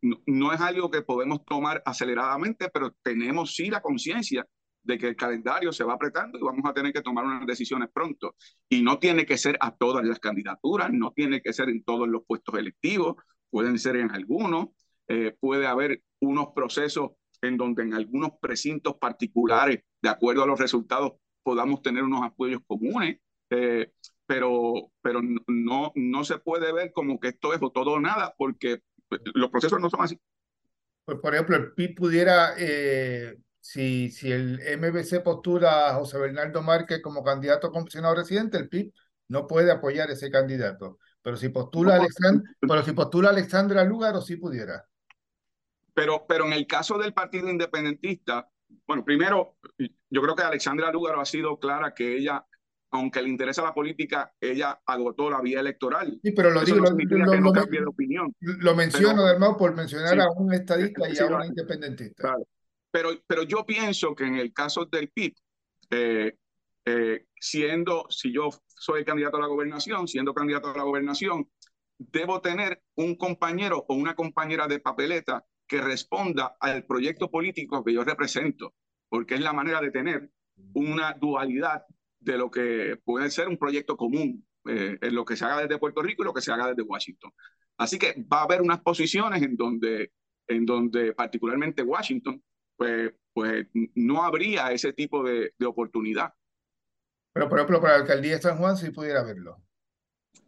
[0.00, 4.46] no, es algo que podemos tomar aceleradamente, pero tenemos sí la conciencia
[4.86, 7.88] de que el calendario se va apretando y vamos a tener que tomar unas decisiones
[7.92, 8.36] pronto.
[8.68, 12.08] Y no tiene que ser a todas las candidaturas, no tiene que ser en todos
[12.08, 13.16] los puestos electivos,
[13.50, 14.68] pueden ser en algunos,
[15.08, 17.10] eh, puede haber unos procesos
[17.42, 22.60] en donde en algunos precintos particulares, de acuerdo a los resultados, podamos tener unos apoyos
[22.66, 23.18] comunes,
[23.50, 23.92] eh,
[24.26, 28.34] pero, pero no, no se puede ver como que esto es o todo o nada,
[28.36, 28.80] porque
[29.34, 30.18] los procesos no son así.
[31.04, 33.36] Pues, por ejemplo, el PIB pudiera, eh,
[33.66, 38.68] si, si el MBC postula a José Bernardo Márquez como candidato a comisionado residente, el
[38.68, 38.92] PIB
[39.28, 40.98] no puede apoyar ese candidato.
[41.20, 41.98] Pero si postula,
[42.60, 44.86] pero si postula Alexandra Lúgaro, sí pudiera.
[45.94, 48.48] Pero, pero en el caso del Partido Independentista,
[48.86, 49.56] bueno, primero,
[50.10, 52.46] yo creo que Alexandra Lúgaro ha sido clara que ella,
[52.92, 56.20] aunque le interesa la política, ella agotó la vía electoral.
[56.22, 58.32] Sí, pero lo digo, lo, de opinión.
[58.38, 62.36] Lo menciono, además, por mencionar a un estadista y a una independentista.
[62.96, 65.34] Pero, pero yo pienso que en el caso del PIB,
[65.90, 66.34] eh,
[66.86, 71.46] eh, siendo, si yo soy candidato a la gobernación, siendo candidato a la gobernación,
[71.98, 77.92] debo tener un compañero o una compañera de papeleta que responda al proyecto político que
[77.92, 78.72] yo represento,
[79.10, 80.30] porque es la manera de tener
[80.72, 81.82] una dualidad
[82.18, 85.78] de lo que puede ser un proyecto común eh, en lo que se haga desde
[85.78, 87.30] Puerto Rico y lo que se haga desde Washington.
[87.76, 90.12] Así que va a haber unas posiciones en donde,
[90.48, 92.42] en donde particularmente Washington,
[92.76, 96.32] pues, pues no habría ese tipo de, de oportunidad.
[97.32, 99.62] Pero, por ejemplo, para la alcaldía de San Juan sí pudiera haberlo.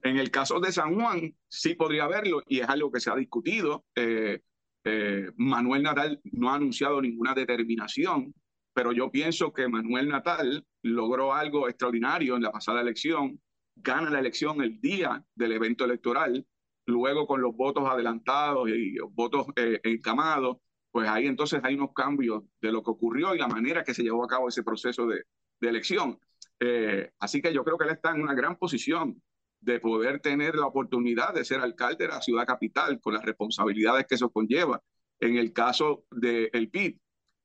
[0.02, 3.16] En el caso de San Juan, sí podría haberlo y es algo que se ha
[3.16, 3.84] discutido.
[3.94, 4.40] Eh,
[4.84, 8.34] eh, Manuel Natal no ha anunciado ninguna determinación,
[8.72, 13.40] pero yo pienso que Manuel Natal logró algo extraordinario en la pasada elección,
[13.76, 16.46] gana la elección el día del evento electoral,
[16.86, 20.58] luego con los votos adelantados y los votos eh, encamados,
[20.90, 24.02] pues ahí entonces hay unos cambios de lo que ocurrió y la manera que se
[24.02, 25.22] llevó a cabo ese proceso de,
[25.60, 26.18] elección.
[26.60, 29.20] Eh, así que yo creo que él está en una gran posición
[29.60, 34.06] de poder tener la oportunidad de ser alcalde de la ciudad capital con las responsabilidades
[34.06, 34.80] que eso conlleva.
[35.18, 36.98] En el caso del el PIB,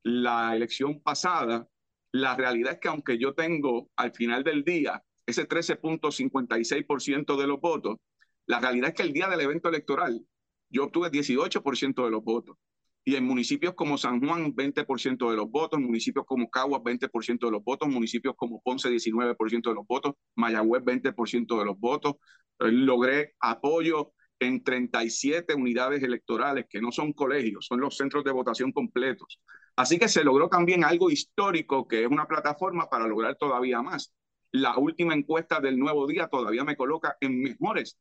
[0.03, 1.67] la elección pasada,
[2.11, 7.59] la realidad es que aunque yo tengo al final del día ese 13.56% de los
[7.59, 7.97] votos,
[8.45, 10.23] la realidad es que el día del evento electoral
[10.69, 12.57] yo obtuve 18% de los votos
[13.05, 17.45] y en municipios como San Juan 20% de los votos, en municipios como Caguas 20%
[17.45, 22.15] de los votos, municipios como Ponce 19% de los votos, Mayagüez 20% de los votos.
[22.59, 28.31] Eh, logré apoyo en 37 unidades electorales que no son colegios, son los centros de
[28.31, 29.39] votación completos.
[29.75, 34.13] Así que se logró también algo histórico que es una plataforma para lograr todavía más.
[34.51, 37.97] La última encuesta del nuevo día todavía me coloca en mejores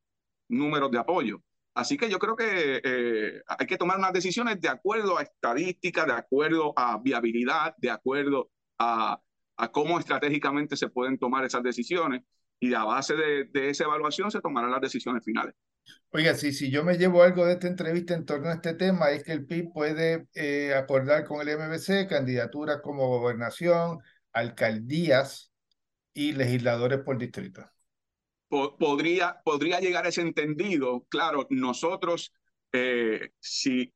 [0.48, 1.42] números de apoyo.
[1.74, 6.06] Así que yo creo que eh, hay que tomar unas decisiones de acuerdo a estadísticas,
[6.06, 9.18] de acuerdo a viabilidad, de acuerdo a,
[9.56, 12.22] a cómo estratégicamente se pueden tomar esas decisiones
[12.60, 15.54] y a base de, de, esa evaluación se tomarán las decisiones finales.
[16.10, 19.10] Oiga, sí, si yo me llevo algo de esta entrevista en torno a este tema,
[19.10, 23.98] es que el PIB puede eh, acordar con el MBC candidaturas como gobernación,
[24.32, 25.52] alcaldías
[26.12, 27.68] y legisladores por distrito
[28.52, 31.06] podría, podría llegar a ese entendido.
[31.08, 32.34] Claro, nosotros,
[32.72, 33.92] eh, si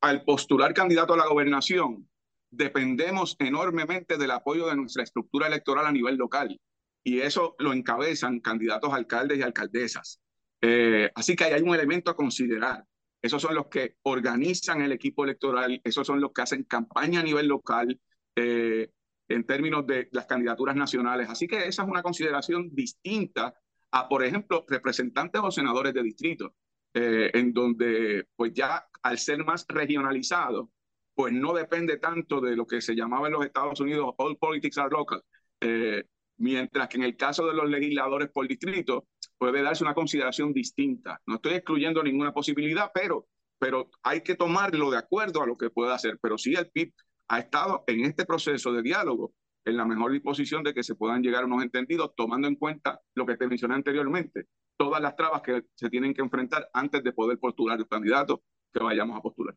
[0.00, 2.08] al postular candidato a la gobernación,
[2.50, 6.58] dependemos enormemente del apoyo de nuestra estructura electoral a nivel local.
[7.04, 10.20] Y eso lo encabezan candidatos alcaldes y alcaldesas.
[10.60, 12.84] Eh, así que hay un elemento a considerar.
[13.22, 17.24] Esos son los que organizan el equipo electoral, esos son los que hacen campaña a
[17.24, 18.00] nivel local
[18.34, 18.90] eh,
[19.28, 21.28] en términos de las candidaturas nacionales.
[21.28, 23.54] Así que esa es una consideración distinta
[23.90, 26.54] a, por ejemplo, representantes o senadores de distrito,
[26.94, 30.70] eh, en donde pues ya al ser más regionalizado,
[31.14, 34.78] pues no depende tanto de lo que se llamaba en los Estados Unidos all politics
[34.78, 35.22] are local,
[35.60, 36.04] eh,
[36.36, 41.20] mientras que en el caso de los legisladores por distrito puede darse una consideración distinta.
[41.26, 43.26] No estoy excluyendo ninguna posibilidad, pero,
[43.58, 46.18] pero hay que tomarlo de acuerdo a lo que pueda hacer.
[46.20, 46.92] Pero sí el PIB
[47.28, 49.32] ha estado en este proceso de diálogo
[49.64, 53.00] en la mejor disposición de que se puedan llegar a unos entendidos, tomando en cuenta
[53.14, 54.46] lo que te mencioné anteriormente,
[54.76, 58.42] todas las trabas que se tienen que enfrentar antes de poder postular el candidato
[58.72, 59.54] que vayamos a postular.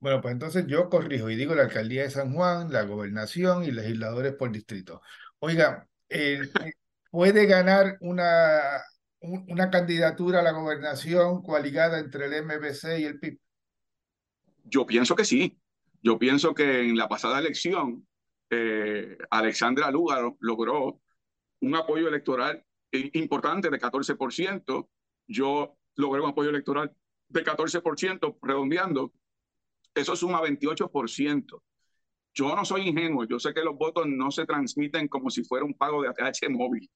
[0.00, 3.70] Bueno, pues entonces yo corrijo y digo la alcaldía de San Juan, la gobernación y
[3.70, 5.00] legisladores por distrito.
[5.38, 6.42] Oiga, eh,
[7.10, 8.82] ¿puede ganar una,
[9.20, 13.38] una candidatura a la gobernación coaligada entre el MBC y el PIB?
[14.64, 15.58] Yo pienso que sí.
[16.02, 18.06] Yo pienso que en la pasada elección
[18.50, 21.00] eh, Alexandra Lúgaro logró
[21.60, 24.88] un apoyo electoral importante de 14%.
[25.26, 26.94] Yo logré un apoyo electoral
[27.28, 29.12] de 14%, redondeando.
[29.94, 31.62] Eso suma 28%.
[32.36, 35.64] Yo no soy ingenuo, yo sé que los votos no se transmiten como si fuera
[35.64, 36.90] un pago de ATH móvil,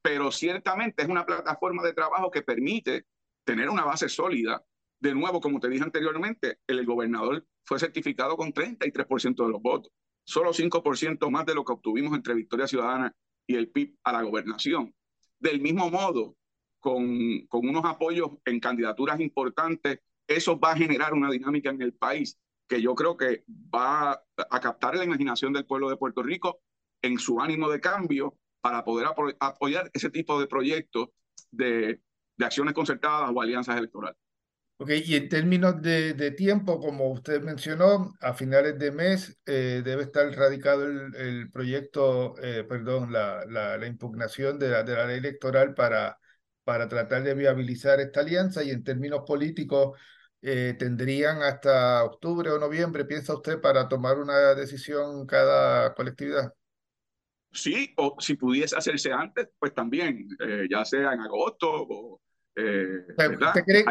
[0.00, 3.06] pero ciertamente es una plataforma de trabajo que permite
[3.42, 4.64] tener una base sólida.
[5.00, 9.92] De nuevo, como te dije anteriormente, el gobernador fue certificado con 33% de los votos
[10.28, 13.16] solo 5% más de lo que obtuvimos entre Victoria Ciudadana
[13.46, 14.94] y el PIB a la gobernación.
[15.38, 16.36] Del mismo modo,
[16.80, 21.94] con, con unos apoyos en candidaturas importantes, eso va a generar una dinámica en el
[21.94, 26.60] país que yo creo que va a captar la imaginación del pueblo de Puerto Rico
[27.00, 29.06] en su ánimo de cambio para poder
[29.40, 31.08] apoyar ese tipo de proyectos
[31.50, 32.02] de,
[32.36, 34.20] de acciones concertadas o alianzas electorales.
[34.80, 40.04] Ok, y en términos de, tiempo, como usted mencionó, a finales de mes eh, debe
[40.04, 46.16] estar radicado el, proyecto, eh, perdón, la, impugnación de la, ley electoral para,
[46.62, 49.98] para tratar de viabilizar esta alianza y en términos políticos
[50.42, 56.54] eh, tendrían hasta octubre o noviembre, piensa usted, para tomar una decisión cada colectividad.
[57.50, 60.28] sí, o si pudiese hacerse antes, pues también,
[60.70, 62.20] ya sea en agosto o...
[62.60, 63.84] Eh, ¿Usted cree,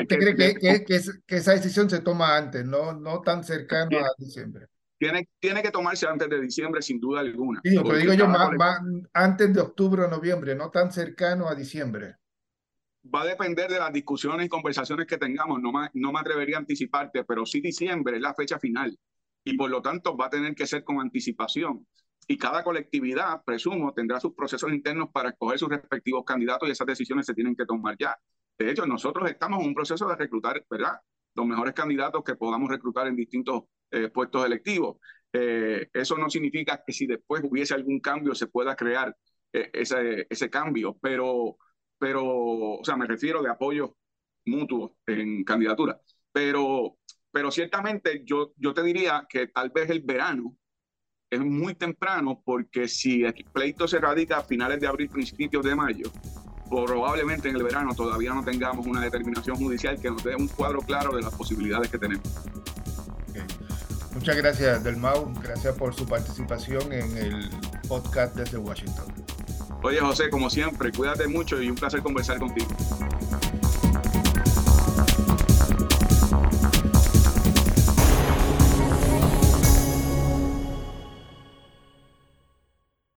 [0.59, 4.68] que, que, esa decisión se toma antes, no, no tan cercano a diciembre?
[4.97, 7.61] Tiene, tiene que tomarse antes de diciembre, sin duda alguna.
[7.63, 8.82] Sí, pero digo yo, más,
[9.13, 12.15] antes de octubre o noviembre, no tan cercano a diciembre.
[13.13, 15.61] Va a depender de las discusiones y conversaciones que tengamos.
[15.61, 18.97] No, no me atrevería a anticiparte, pero sí diciembre es la fecha final.
[19.45, 21.86] Y por lo tanto va a tener que ser con anticipación
[22.28, 26.88] y cada colectividad, presumo, tendrá sus procesos internos para escoger sus respectivos candidatos y esas
[26.88, 28.18] decisiones se tienen que tomar ya.
[28.58, 30.99] De hecho, nosotros estamos en un proceso de reclutar, ¿verdad?
[31.36, 34.97] Los mejores candidatos que podamos reclutar en distintos eh, puestos electivos.
[35.32, 39.16] Eh, eso no significa que si después hubiese algún cambio se pueda crear
[39.53, 41.58] eh, ese, ese cambio, pero,
[41.99, 43.95] pero, o sea, me refiero de apoyo
[44.45, 45.99] mutuo en candidatura.
[46.32, 46.97] Pero,
[47.32, 50.55] pero ciertamente yo, yo te diría que tal vez el verano
[51.30, 55.76] es muy temprano porque si el pleito se radica a finales de abril, principios de
[55.76, 56.12] mayo,
[56.70, 60.82] probablemente en el verano todavía no tengamos una determinación judicial que nos dé un cuadro
[60.82, 62.28] claro de las posibilidades que tenemos.
[64.13, 65.32] Muchas gracias, Delmau.
[65.43, 67.49] Gracias por su participación en el
[67.88, 69.05] podcast desde Washington.
[69.84, 72.68] Oye, José, como siempre, cuídate mucho y un placer conversar contigo.